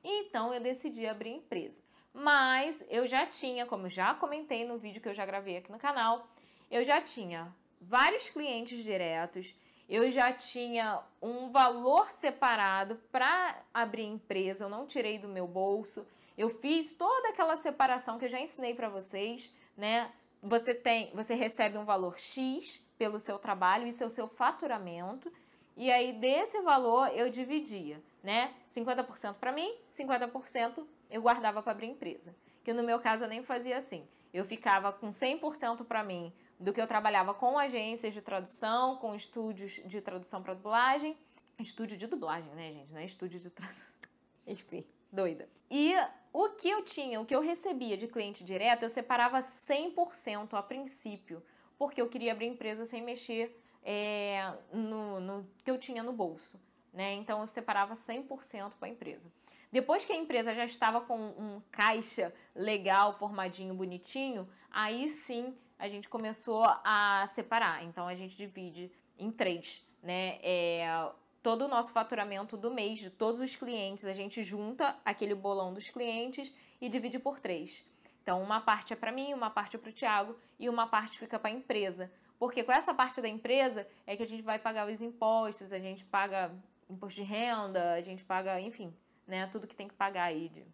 Então 0.03 0.53
eu 0.53 0.61
decidi 0.61 1.07
abrir 1.07 1.31
empresa. 1.31 1.81
Mas 2.13 2.85
eu 2.91 3.07
já 3.07 3.27
tinha, 3.27 3.67
como 3.67 3.89
já 3.89 4.15
comentei 4.15 4.65
no 4.65 4.79
vídeo 4.79 5.01
que 5.01 5.09
eu 5.09 5.15
já 5.15 5.25
gravei 5.25 5.57
aqui 5.57 5.71
no 5.71 5.79
canal, 5.79 6.29
eu 6.71 6.85
já 6.85 7.01
tinha 7.01 7.55
vários 7.81 8.29
clientes 8.29 8.83
diretos, 8.83 9.55
eu 9.88 10.11
já 10.11 10.33
tinha 10.33 11.01
um 11.20 11.49
valor 11.49 12.11
separado 12.11 12.97
para 13.12 13.62
abrir 13.73 14.05
empresa, 14.05 14.64
eu 14.64 14.68
não 14.68 14.87
tirei 14.87 15.18
do 15.18 15.29
meu 15.29 15.47
bolso. 15.47 16.07
Eu 16.37 16.51
fiz 16.51 16.92
toda 16.92 17.29
aquela 17.29 17.57
separação 17.57 18.18
que 18.18 18.25
eu 18.25 18.29
já 18.29 18.40
ensinei 18.40 18.75
para 18.75 18.88
vocês, 18.88 19.55
né? 19.77 20.11
Você 20.42 20.75
tem, 20.75 21.11
você 21.14 21.35
recebe 21.35 21.79
um 21.79 21.85
valor 21.85 22.18
X 22.18 22.85
pelo 22.99 23.20
seu 23.20 23.38
trabalho, 23.38 23.87
isso 23.87 24.03
é 24.03 24.07
o 24.07 24.11
seu 24.11 24.29
faturamento, 24.29 25.33
e 25.77 25.90
aí 25.90 26.12
desse 26.12 26.61
valor 26.61 27.09
eu 27.14 27.31
dividia, 27.31 28.03
né? 28.23 28.55
50% 28.70 29.35
para 29.35 29.53
mim, 29.53 29.75
50% 29.88 30.87
eu 31.11 31.23
guardava 31.23 31.62
para 31.62 31.73
abrir 31.73 31.87
empresa. 31.87 32.35
Que 32.62 32.73
no 32.73 32.83
meu 32.83 32.99
caso 32.99 33.25
eu 33.25 33.29
nem 33.29 33.42
fazia 33.42 33.77
assim. 33.77 34.07
Eu 34.33 34.44
ficava 34.44 34.92
com 34.92 35.11
100% 35.11 35.85
para 35.85 36.03
mim 36.03 36.33
do 36.59 36.73
que 36.73 36.81
eu 36.81 36.87
trabalhava 36.87 37.35
com 37.35 37.59
agências 37.59 38.14
de 38.14 38.23
tradução, 38.23 38.97
com 38.97 39.14
estúdios 39.14 39.81
de 39.85 40.01
tradução 40.01 40.43
para 40.43 40.55
dublagem. 40.55 41.17
Estúdio 41.59 41.97
de 41.97 42.07
dublagem, 42.07 42.53
né, 42.55 42.73
gente? 42.73 42.93
Não 42.93 43.01
é 43.01 43.05
estúdio 43.05 43.38
de 43.40 43.51
tradução. 43.51 43.95
Enfim, 44.47 44.85
doida. 45.12 45.49
E 45.71 45.95
o 46.33 46.51
que 46.51 46.69
eu 46.69 46.83
tinha, 46.85 47.21
o 47.21 47.25
que 47.25 47.35
eu 47.35 47.40
recebia 47.40 47.97
de 47.97 48.07
cliente 48.09 48.45
direto, 48.45 48.83
eu 48.83 48.90
separava 48.90 49.38
100% 49.38 50.55
a 50.55 50.62
princípio, 50.62 51.43
porque 51.79 52.01
eu 52.01 52.09
queria 52.09 52.33
abrir 52.33 52.47
empresa 52.47 52.85
sem 52.85 53.03
mexer 53.03 53.61
é, 53.83 54.53
no, 54.73 55.21
no 55.21 55.47
que 55.64 55.71
eu 55.71 55.79
tinha 55.79 56.03
no 56.03 56.12
bolso. 56.12 56.61
Né? 56.93 57.14
Então 57.14 57.40
eu 57.40 57.47
separava 57.47 57.95
100% 57.95 58.73
para 58.79 58.88
a 58.88 58.90
empresa. 58.90 59.31
Depois 59.71 60.05
que 60.05 60.12
a 60.12 60.17
empresa 60.17 60.55
já 60.55 60.64
estava 60.64 61.01
com 61.01 61.19
um 61.19 61.61
caixa 61.73 62.33
legal, 62.55 63.19
formadinho, 63.19 63.75
bonitinho, 63.75 64.49
aí 64.71 65.09
sim 65.09 65.53
a 65.79 65.89
gente 65.89 66.09
começou 66.09 66.65
a 66.85 67.25
separar. 67.27 67.85
Então 67.85 68.07
a 68.07 68.15
gente 68.15 68.37
divide 68.37 68.91
em 69.19 69.31
três, 69.31 69.87
né? 70.03 70.39
É, 70.43 71.11
todo 71.43 71.67
o 71.67 71.69
nosso 71.69 71.93
faturamento 71.93 72.57
do 72.57 72.71
mês 72.71 72.99
de 72.99 73.11
todos 73.11 73.41
os 73.41 73.55
clientes, 73.55 74.05
a 74.05 74.13
gente 74.13 74.43
junta 74.43 74.97
aquele 75.05 75.35
bolão 75.35 75.75
dos 75.75 75.91
clientes 75.91 76.55
e 76.81 76.89
divide 76.89 77.19
por 77.19 77.39
três. 77.39 77.85
Então 78.23 78.43
uma 78.43 78.61
parte 78.61 78.93
é 78.93 78.97
para 78.97 79.13
mim, 79.13 79.35
uma 79.35 79.51
parte 79.51 79.77
é 79.77 79.79
para 79.79 79.91
o 79.91 79.93
Thiago 79.93 80.37
e 80.59 80.69
uma 80.69 80.87
parte 80.87 81.19
fica 81.19 81.39
para 81.39 81.51
a 81.51 81.55
empresa. 81.55 82.11
Porque 82.39 82.65
com 82.65 82.73
essa 82.73 82.93
parte 82.95 83.21
da 83.21 83.29
empresa 83.29 83.87
é 84.07 84.17
que 84.17 84.23
a 84.23 84.27
gente 84.27 84.43
vai 84.43 84.59
pagar 84.59 84.89
os 84.89 85.01
impostos, 85.01 85.73
a 85.73 85.79
gente 85.79 86.05
paga 86.05 86.51
imposto 86.89 87.23
de 87.23 87.27
renda, 87.27 87.93
a 87.93 88.01
gente 88.01 88.25
paga, 88.25 88.61
enfim, 88.61 88.95
né, 89.27 89.47
tudo 89.47 89.67
que 89.67 89.77
tem 89.77 89.89
que 89.89 89.95
pagar 89.95 90.25
aí 90.25 90.49
de, 90.49 90.67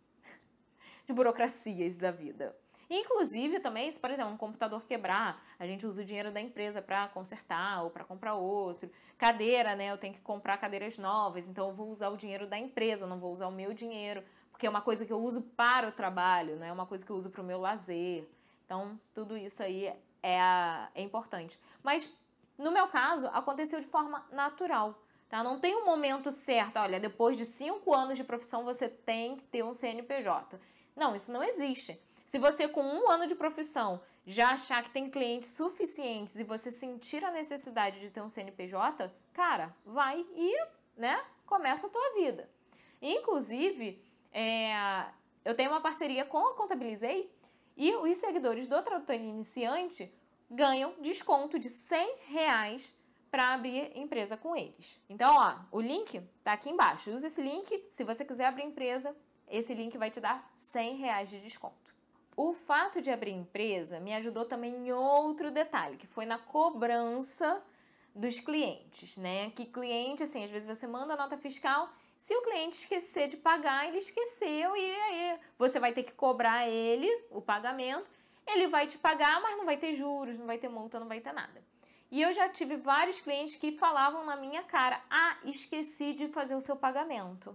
de 1.07 1.13
burocracias 1.13 1.97
da 1.97 2.11
vida. 2.11 2.57
Inclusive 2.91 3.61
também, 3.61 3.91
se 3.91 4.01
por 4.01 4.11
exemplo 4.11 4.33
um 4.33 4.37
computador 4.37 4.83
quebrar, 4.85 5.41
a 5.61 5.65
gente 5.65 5.87
usa 5.87 6.03
o 6.03 6.05
dinheiro 6.05 6.33
da 6.33 6.41
empresa 6.41 6.83
para 6.83 7.07
consertar 7.09 7.85
ou 7.85 7.91
para 7.91 8.05
comprar 8.05 8.35
outro. 8.35 8.91
Cadeira, 9.17 9.77
né? 9.77 9.93
Eu 9.93 9.97
tenho 9.97 10.13
que 10.13 10.21
comprar 10.21 10.59
cadeiras 10.59 10.99
novas, 10.99 11.47
então 11.47 11.69
eu 11.69 11.75
vou 11.75 11.91
usar 11.91 12.09
o 12.09 12.17
dinheiro 12.17 12.49
da 12.49 12.59
empresa, 12.59 13.07
não 13.07 13.21
vou 13.21 13.33
usar 13.33 13.47
o 13.47 13.53
meu 13.53 13.73
dinheiro, 13.73 14.25
porque 14.51 14.67
é 14.67 14.71
uma 14.71 14.83
coisa 14.83 15.07
que 15.07 15.13
eu 15.13 15.21
uso 15.21 15.41
para 15.43 15.89
o 15.89 15.93
trabalho, 15.93 16.57
não 16.57 16.67
é 16.67 16.73
uma 16.73 16.85
coisa 16.85 17.07
que 17.07 17.13
eu 17.13 17.17
uso 17.17 17.31
para 17.31 17.41
o 17.41 17.45
meu 17.45 17.61
lazer. 17.61 18.29
Então, 18.67 18.99
tudo 19.15 19.37
isso 19.37 19.63
aí 19.63 19.87
é, 20.23 20.39
é 20.95 21.03
importante. 21.03 21.59
Mas 21.83 22.13
No 22.59 22.71
meu 22.71 22.89
caso, 22.89 23.27
aconteceu 23.29 23.81
de 23.81 23.87
forma 23.87 24.23
natural. 24.31 24.95
Tá? 25.31 25.43
Não 25.43 25.59
tem 25.59 25.75
um 25.75 25.87
momento 25.87 26.31
certo, 26.31 26.79
olha, 26.79 27.01
depois 27.01 27.39
de 27.39 27.47
cinco 27.47 27.95
anos 27.95 28.19
de 28.19 28.25
profissão 28.25 28.65
você 28.65 28.87
tem 28.87 29.35
que 29.37 29.45
ter 29.45 29.63
um 29.63 29.73
CNPJ. 29.73 30.61
Não, 30.95 31.15
isso 31.17 31.33
não 31.33 31.43
existe. 31.43 31.99
Se 32.31 32.39
você, 32.39 32.69
com 32.69 32.81
um 32.81 33.11
ano 33.11 33.27
de 33.27 33.35
profissão, 33.35 34.01
já 34.25 34.51
achar 34.51 34.85
que 34.85 34.91
tem 34.91 35.11
clientes 35.11 35.49
suficientes 35.49 36.39
e 36.39 36.45
você 36.45 36.71
sentir 36.71 37.25
a 37.25 37.31
necessidade 37.33 37.99
de 37.99 38.09
ter 38.09 38.23
um 38.23 38.29
CNPJ, 38.29 39.13
cara, 39.33 39.75
vai 39.85 40.25
e 40.37 40.57
né, 40.97 41.21
começa 41.45 41.89
a 41.89 41.91
tua 41.91 42.15
vida. 42.15 42.49
Inclusive, 43.03 44.01
é, 44.33 45.07
eu 45.45 45.57
tenho 45.57 45.73
uma 45.73 45.81
parceria 45.81 46.25
com 46.25 46.47
a 46.47 46.55
Contabilizei 46.55 47.35
e 47.77 47.97
os 47.97 48.19
seguidores 48.19 48.69
do 48.69 48.81
Tradutor 48.81 49.17
Iniciante 49.17 50.15
ganham 50.49 50.95
desconto 51.01 51.59
de 51.59 51.69
100 51.69 52.15
reais 52.29 52.97
para 53.29 53.55
abrir 53.55 53.91
empresa 53.99 54.37
com 54.37 54.55
eles. 54.55 55.01
Então, 55.09 55.35
ó, 55.35 55.57
o 55.73 55.81
link 55.81 56.21
tá 56.45 56.53
aqui 56.53 56.71
embaixo. 56.71 57.11
Use 57.11 57.27
esse 57.27 57.43
link 57.43 57.87
se 57.91 58.05
você 58.05 58.25
quiser 58.25 58.47
abrir 58.47 58.63
empresa. 58.63 59.17
Esse 59.49 59.75
link 59.75 59.99
vai 59.99 60.13
te 60.13 60.21
dar 60.21 60.49
100 60.55 60.95
reais 60.95 61.29
de 61.29 61.41
desconto. 61.41 61.80
O 62.43 62.55
fato 62.55 63.03
de 63.03 63.11
abrir 63.11 63.33
empresa 63.33 64.01
me 64.01 64.15
ajudou 64.15 64.47
também 64.47 64.75
em 64.75 64.91
outro 64.91 65.51
detalhe, 65.51 65.99
que 65.99 66.07
foi 66.07 66.25
na 66.25 66.39
cobrança 66.39 67.63
dos 68.15 68.41
clientes, 68.41 69.19
né? 69.19 69.51
Que 69.51 69.67
cliente, 69.67 70.23
assim, 70.23 70.43
às 70.43 70.51
vezes 70.51 70.67
você 70.67 70.87
manda 70.87 71.13
a 71.13 71.17
nota 71.19 71.37
fiscal, 71.37 71.91
se 72.17 72.35
o 72.35 72.41
cliente 72.41 72.79
esquecer 72.79 73.29
de 73.29 73.37
pagar, 73.37 73.87
ele 73.87 73.99
esqueceu 73.99 74.75
e 74.75 74.91
aí 75.03 75.39
você 75.59 75.79
vai 75.79 75.93
ter 75.93 76.03
que 76.03 76.15
cobrar 76.15 76.67
ele 76.67 77.07
o 77.31 77.43
pagamento. 77.43 78.11
Ele 78.47 78.69
vai 78.69 78.87
te 78.87 78.97
pagar, 78.97 79.39
mas 79.43 79.59
não 79.59 79.67
vai 79.67 79.77
ter 79.77 79.93
juros, 79.93 80.39
não 80.39 80.47
vai 80.47 80.57
ter 80.57 80.71
multa, 80.71 80.99
não 80.99 81.09
vai 81.09 81.21
ter 81.21 81.35
nada. 81.35 81.63
E 82.11 82.23
eu 82.23 82.33
já 82.33 82.49
tive 82.49 82.79
vários 82.79 83.21
clientes 83.21 83.57
que 83.57 83.77
falavam 83.77 84.25
na 84.25 84.37
minha 84.37 84.63
cara: 84.63 84.99
"Ah, 85.11 85.37
esqueci 85.45 86.15
de 86.15 86.27
fazer 86.29 86.55
o 86.55 86.63
seu 86.63 86.77
pagamento". 86.77 87.55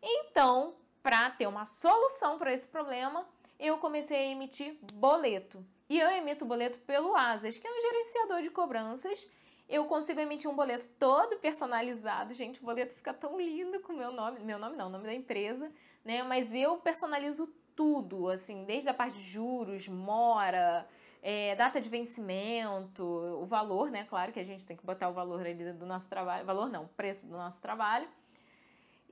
Então, 0.00 0.76
para 1.02 1.30
ter 1.30 1.48
uma 1.48 1.64
solução 1.66 2.38
para 2.38 2.52
esse 2.52 2.68
problema, 2.68 3.26
eu 3.60 3.76
comecei 3.76 4.16
a 4.16 4.26
emitir 4.30 4.76
boleto. 4.94 5.64
E 5.88 6.00
eu 6.00 6.10
emito 6.10 6.44
boleto 6.44 6.78
pelo 6.80 7.14
Asas, 7.14 7.58
que 7.58 7.66
é 7.66 7.70
um 7.70 7.80
gerenciador 7.82 8.42
de 8.42 8.50
cobranças. 8.50 9.28
Eu 9.68 9.84
consigo 9.84 10.18
emitir 10.18 10.50
um 10.50 10.54
boleto 10.54 10.88
todo 10.98 11.36
personalizado. 11.36 12.32
Gente, 12.32 12.60
o 12.60 12.64
boleto 12.64 12.94
fica 12.94 13.12
tão 13.12 13.38
lindo 13.38 13.78
com 13.80 13.92
meu 13.92 14.10
nome, 14.10 14.40
meu 14.40 14.58
nome 14.58 14.76
não, 14.76 14.86
o 14.86 14.90
nome 14.90 15.04
da 15.04 15.14
empresa, 15.14 15.70
né? 16.04 16.22
Mas 16.22 16.54
eu 16.54 16.78
personalizo 16.78 17.52
tudo, 17.76 18.28
assim, 18.28 18.64
desde 18.64 18.88
a 18.88 18.94
parte 18.94 19.18
de 19.18 19.24
juros, 19.24 19.88
mora, 19.88 20.86
é, 21.22 21.54
data 21.54 21.80
de 21.80 21.88
vencimento, 21.88 23.04
o 23.04 23.44
valor, 23.46 23.90
né? 23.90 24.04
Claro 24.08 24.32
que 24.32 24.40
a 24.40 24.44
gente 24.44 24.64
tem 24.64 24.76
que 24.76 24.84
botar 24.84 25.08
o 25.08 25.12
valor 25.12 25.46
ali 25.46 25.72
do 25.72 25.86
nosso 25.86 26.08
trabalho, 26.08 26.46
valor 26.46 26.68
não, 26.68 26.88
preço 26.88 27.26
do 27.26 27.36
nosso 27.36 27.60
trabalho. 27.60 28.08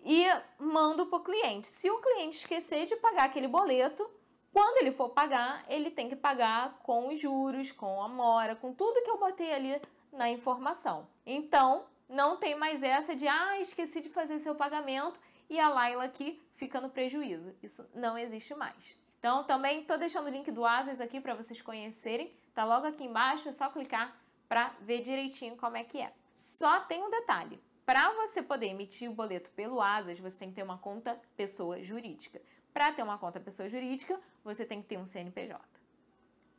E 0.05 0.25
mando 0.59 1.07
para 1.07 1.19
o 1.19 1.23
cliente. 1.23 1.69
Se 1.69 1.91
o 1.91 2.01
cliente 2.01 2.39
esquecer 2.39 2.87
de 2.87 2.97
pagar 2.97 3.25
aquele 3.25 3.49
boleto, 3.49 4.09
quando 4.59 4.79
ele 4.79 4.90
for 4.90 5.11
pagar, 5.11 5.64
ele 5.68 5.88
tem 5.88 6.09
que 6.09 6.16
pagar 6.16 6.81
com 6.83 7.12
os 7.12 7.21
juros, 7.21 7.71
com 7.71 8.03
a 8.03 8.09
mora, 8.09 8.57
com 8.57 8.75
tudo 8.75 9.05
que 9.05 9.11
eu 9.11 9.16
botei 9.16 9.53
ali 9.55 9.81
na 10.12 10.29
informação. 10.29 11.07
Então, 11.25 11.87
não 12.09 12.37
tem 12.37 12.57
mais 12.57 12.83
essa 12.83 13.14
de, 13.14 13.29
ah, 13.29 13.61
esqueci 13.61 14.01
de 14.01 14.09
fazer 14.09 14.40
seu 14.40 14.57
pagamento 14.57 15.21
e 15.49 15.61
a 15.61 15.68
Laila 15.68 16.03
aqui 16.03 16.42
fica 16.57 16.81
no 16.81 16.90
prejuízo. 16.90 17.55
Isso 17.62 17.88
não 17.94 18.18
existe 18.18 18.53
mais. 18.57 18.99
Então, 19.21 19.44
também 19.44 19.83
estou 19.83 19.97
deixando 19.97 20.27
o 20.27 20.31
link 20.31 20.51
do 20.51 20.66
Asas 20.66 21.01
aqui 21.01 21.21
para 21.21 21.37
vocês 21.37 21.62
conhecerem. 21.62 22.35
Tá 22.53 22.64
logo 22.64 22.85
aqui 22.85 23.05
embaixo, 23.05 23.49
é 23.49 23.53
só 23.53 23.71
clicar 23.71 24.21
para 24.49 24.75
ver 24.81 25.03
direitinho 25.03 25.57
como 25.57 25.77
é 25.77 25.85
que 25.85 26.01
é. 26.01 26.12
Só 26.35 26.81
tem 26.81 27.01
um 27.01 27.11
detalhe. 27.11 27.62
Para 27.87 28.11
você 28.11 28.42
poder 28.42 28.66
emitir 28.66 29.09
o 29.09 29.14
boleto 29.14 29.51
pelo 29.53 29.81
Asas, 29.81 30.18
você 30.18 30.37
tem 30.37 30.49
que 30.49 30.57
ter 30.57 30.64
uma 30.64 30.79
conta 30.79 31.18
pessoa 31.37 31.81
jurídica. 31.81 32.42
Para 32.72 32.92
ter 32.92 33.02
uma 33.02 33.18
conta 33.18 33.40
pessoa 33.40 33.68
jurídica, 33.68 34.18
você 34.44 34.64
tem 34.64 34.81
que 34.81 34.88
ter 34.88 34.98
um 34.98 35.07
CNPJ. 35.07 35.61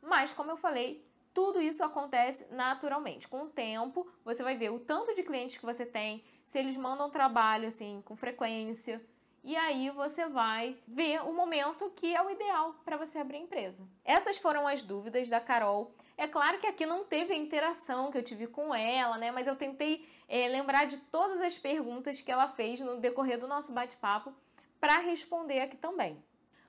Mas, 0.02 0.32
como 0.32 0.50
eu 0.50 0.56
falei, 0.56 1.04
tudo 1.32 1.60
isso 1.60 1.84
acontece 1.84 2.46
naturalmente. 2.50 3.28
Com 3.28 3.42
o 3.44 3.48
tempo, 3.48 4.06
você 4.24 4.42
vai 4.42 4.56
ver 4.56 4.70
o 4.70 4.80
tanto 4.80 5.14
de 5.14 5.22
clientes 5.22 5.56
que 5.56 5.64
você 5.64 5.86
tem, 5.86 6.24
se 6.44 6.58
eles 6.58 6.76
mandam 6.76 7.10
trabalho 7.10 7.68
assim 7.68 8.02
com 8.04 8.16
frequência, 8.16 9.00
e 9.42 9.56
aí 9.56 9.88
você 9.90 10.26
vai 10.26 10.76
ver 10.86 11.22
o 11.22 11.32
momento 11.32 11.90
que 11.96 12.14
é 12.14 12.22
o 12.22 12.30
ideal 12.30 12.74
para 12.84 12.96
você 12.96 13.18
abrir 13.18 13.38
a 13.38 13.40
empresa. 13.40 13.88
Essas 14.04 14.36
foram 14.36 14.66
as 14.66 14.82
dúvidas 14.82 15.28
da 15.28 15.40
Carol. 15.40 15.94
É 16.16 16.28
claro 16.28 16.58
que 16.58 16.66
aqui 16.66 16.84
não 16.84 17.04
teve 17.04 17.32
a 17.32 17.36
interação 17.36 18.10
que 18.10 18.18
eu 18.18 18.22
tive 18.22 18.46
com 18.46 18.74
ela, 18.74 19.16
né? 19.16 19.30
Mas 19.30 19.46
eu 19.46 19.56
tentei 19.56 20.06
é, 20.28 20.46
lembrar 20.46 20.84
de 20.86 20.98
todas 20.98 21.40
as 21.40 21.56
perguntas 21.56 22.20
que 22.20 22.30
ela 22.30 22.48
fez 22.48 22.80
no 22.80 23.00
decorrer 23.00 23.38
do 23.38 23.48
nosso 23.48 23.72
bate-papo 23.72 24.34
para 24.80 24.98
responder 24.98 25.60
aqui 25.60 25.76
também. 25.76 26.22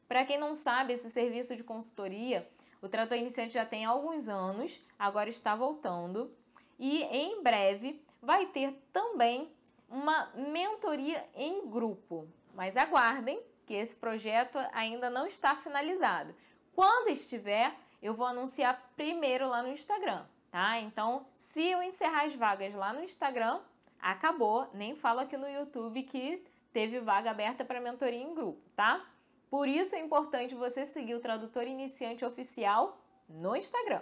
Para 0.08 0.26
quem 0.26 0.38
não 0.38 0.54
sabe, 0.54 0.94
esse 0.94 1.10
serviço 1.10 1.56
de 1.56 1.64
consultoria, 1.64 2.48
o 2.82 2.90
Trator 2.90 3.18
Iniciante 3.18 3.54
já 3.54 3.66
tem 3.66 3.86
alguns 3.86 4.28
anos, 4.28 4.82
agora 5.00 5.30
está 5.30 5.56
voltando 5.56 6.36
e 6.78 7.04
em 7.04 7.42
breve 7.42 8.04
vai 8.22 8.48
ter 8.48 8.74
também 8.92 9.50
uma 9.88 10.30
mentoria 10.36 11.24
em 11.36 11.68
grupo. 11.70 12.28
Mas 12.54 12.76
aguardem 12.76 13.42
que 13.66 13.74
esse 13.74 13.96
projeto 13.96 14.58
ainda 14.74 15.10
não 15.10 15.26
está 15.26 15.56
finalizado. 15.56 16.36
Quando 16.76 17.10
estiver, 17.10 17.74
eu 18.02 18.14
vou 18.14 18.26
anunciar 18.26 18.92
primeiro 18.98 19.48
lá 19.48 19.62
no 19.62 19.70
Instagram, 19.70 20.26
tá? 20.50 20.80
Então, 20.80 21.26
se 21.36 21.64
eu 21.68 21.82
encerrar 21.84 22.24
as 22.24 22.36
vagas 22.36 22.74
lá 22.74 22.92
no 22.92 23.04
Instagram, 23.04 23.62
acabou. 24.02 24.70
Nem 24.74 24.96
falo 24.96 25.20
aqui 25.20 25.38
no 25.38 25.48
YouTube 25.48 26.04
que 26.04 26.44
teve 26.74 27.00
vaga 27.00 27.32
aberta 27.32 27.64
para 27.64 27.80
mentoria 27.80 28.22
em 28.22 28.34
grupo, 28.34 28.62
tá? 28.76 29.06
Por 29.50 29.68
isso 29.68 29.96
é 29.96 30.00
importante 30.00 30.56
você 30.56 30.86
seguir 30.86 31.16
o 31.16 31.20
Tradutor 31.20 31.64
Iniciante 31.64 32.24
Oficial 32.24 32.98
no 33.28 33.56
Instagram. 33.56 34.02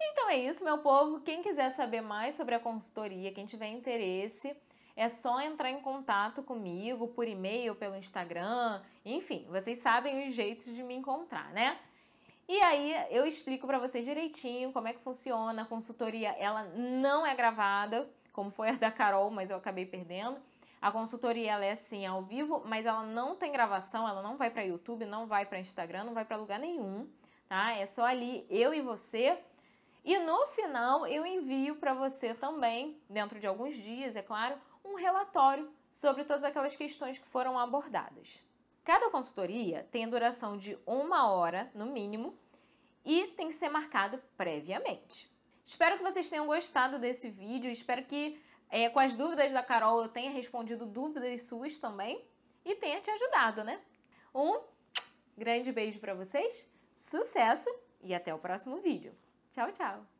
Então 0.00 0.28
é 0.30 0.36
isso, 0.36 0.64
meu 0.64 0.78
povo. 0.78 1.20
Quem 1.20 1.42
quiser 1.42 1.70
saber 1.70 2.00
mais 2.00 2.34
sobre 2.34 2.54
a 2.54 2.58
consultoria, 2.58 3.32
quem 3.32 3.46
tiver 3.46 3.68
interesse, 3.68 4.56
é 4.96 5.08
só 5.08 5.40
entrar 5.40 5.70
em 5.70 5.80
contato 5.80 6.42
comigo 6.42 7.08
por 7.08 7.28
e-mail, 7.28 7.74
pelo 7.74 7.96
Instagram, 7.96 8.82
enfim, 9.04 9.46
vocês 9.48 9.78
sabem 9.78 10.26
os 10.26 10.34
jeitos 10.34 10.74
de 10.74 10.82
me 10.82 10.94
encontrar, 10.94 11.52
né? 11.52 11.78
E 12.48 12.60
aí 12.62 12.94
eu 13.10 13.24
explico 13.24 13.66
para 13.66 13.78
vocês 13.78 14.04
direitinho 14.04 14.72
como 14.72 14.88
é 14.88 14.92
que 14.92 14.98
funciona 14.98 15.62
a 15.62 15.64
consultoria. 15.64 16.30
Ela 16.30 16.64
não 16.74 17.24
é 17.24 17.32
gravada, 17.34 18.10
como 18.32 18.50
foi 18.50 18.70
a 18.70 18.72
da 18.72 18.90
Carol, 18.90 19.30
mas 19.30 19.50
eu 19.50 19.56
acabei 19.56 19.86
perdendo. 19.86 20.36
A 20.80 20.90
consultoria 20.90 21.52
ela 21.52 21.64
é 21.64 21.72
assim 21.72 22.06
ao 22.06 22.22
vivo, 22.22 22.62
mas 22.64 22.86
ela 22.86 23.02
não 23.02 23.36
tem 23.36 23.52
gravação, 23.52 24.08
ela 24.08 24.22
não 24.22 24.36
vai 24.36 24.50
para 24.50 24.64
YouTube, 24.64 25.04
não 25.04 25.26
vai 25.26 25.44
para 25.44 25.60
Instagram, 25.60 26.04
não 26.04 26.14
vai 26.14 26.24
para 26.24 26.36
lugar 26.38 26.58
nenhum, 26.58 27.06
tá? 27.48 27.72
É 27.72 27.84
só 27.84 28.04
ali 28.04 28.46
eu 28.48 28.72
e 28.72 28.80
você. 28.80 29.38
E 30.02 30.18
no 30.18 30.46
final 30.48 31.06
eu 31.06 31.26
envio 31.26 31.76
para 31.76 31.92
você 31.92 32.32
também, 32.32 32.98
dentro 33.10 33.38
de 33.38 33.46
alguns 33.46 33.74
dias, 33.74 34.16
é 34.16 34.22
claro, 34.22 34.56
um 34.82 34.94
relatório 34.94 35.70
sobre 35.90 36.24
todas 36.24 36.44
aquelas 36.44 36.74
questões 36.74 37.18
que 37.18 37.26
foram 37.26 37.58
abordadas. 37.58 38.42
Cada 38.82 39.10
consultoria 39.10 39.86
tem 39.90 40.08
duração 40.08 40.56
de 40.56 40.78
uma 40.86 41.30
hora, 41.30 41.70
no 41.74 41.86
mínimo, 41.86 42.38
e 43.04 43.26
tem 43.28 43.48
que 43.48 43.54
ser 43.54 43.68
marcado 43.68 44.18
previamente. 44.36 45.30
Espero 45.64 45.98
que 45.98 46.02
vocês 46.02 46.28
tenham 46.28 46.46
gostado 46.46 46.98
desse 46.98 47.28
vídeo, 47.28 47.70
espero 47.70 48.04
que 48.04 48.40
é, 48.70 48.88
com 48.88 49.00
as 49.00 49.16
dúvidas 49.16 49.52
da 49.52 49.62
Carol, 49.62 50.02
eu 50.02 50.08
tenha 50.08 50.30
respondido 50.30 50.86
dúvidas 50.86 51.42
suas 51.42 51.78
também 51.78 52.24
e 52.64 52.74
tenha 52.76 53.00
te 53.00 53.10
ajudado, 53.10 53.64
né? 53.64 53.80
Um 54.34 54.60
grande 55.36 55.72
beijo 55.72 55.98
para 55.98 56.14
vocês, 56.14 56.68
sucesso 56.94 57.68
e 58.02 58.14
até 58.14 58.32
o 58.32 58.38
próximo 58.38 58.76
vídeo. 58.80 59.12
Tchau, 59.50 59.72
tchau! 59.72 60.19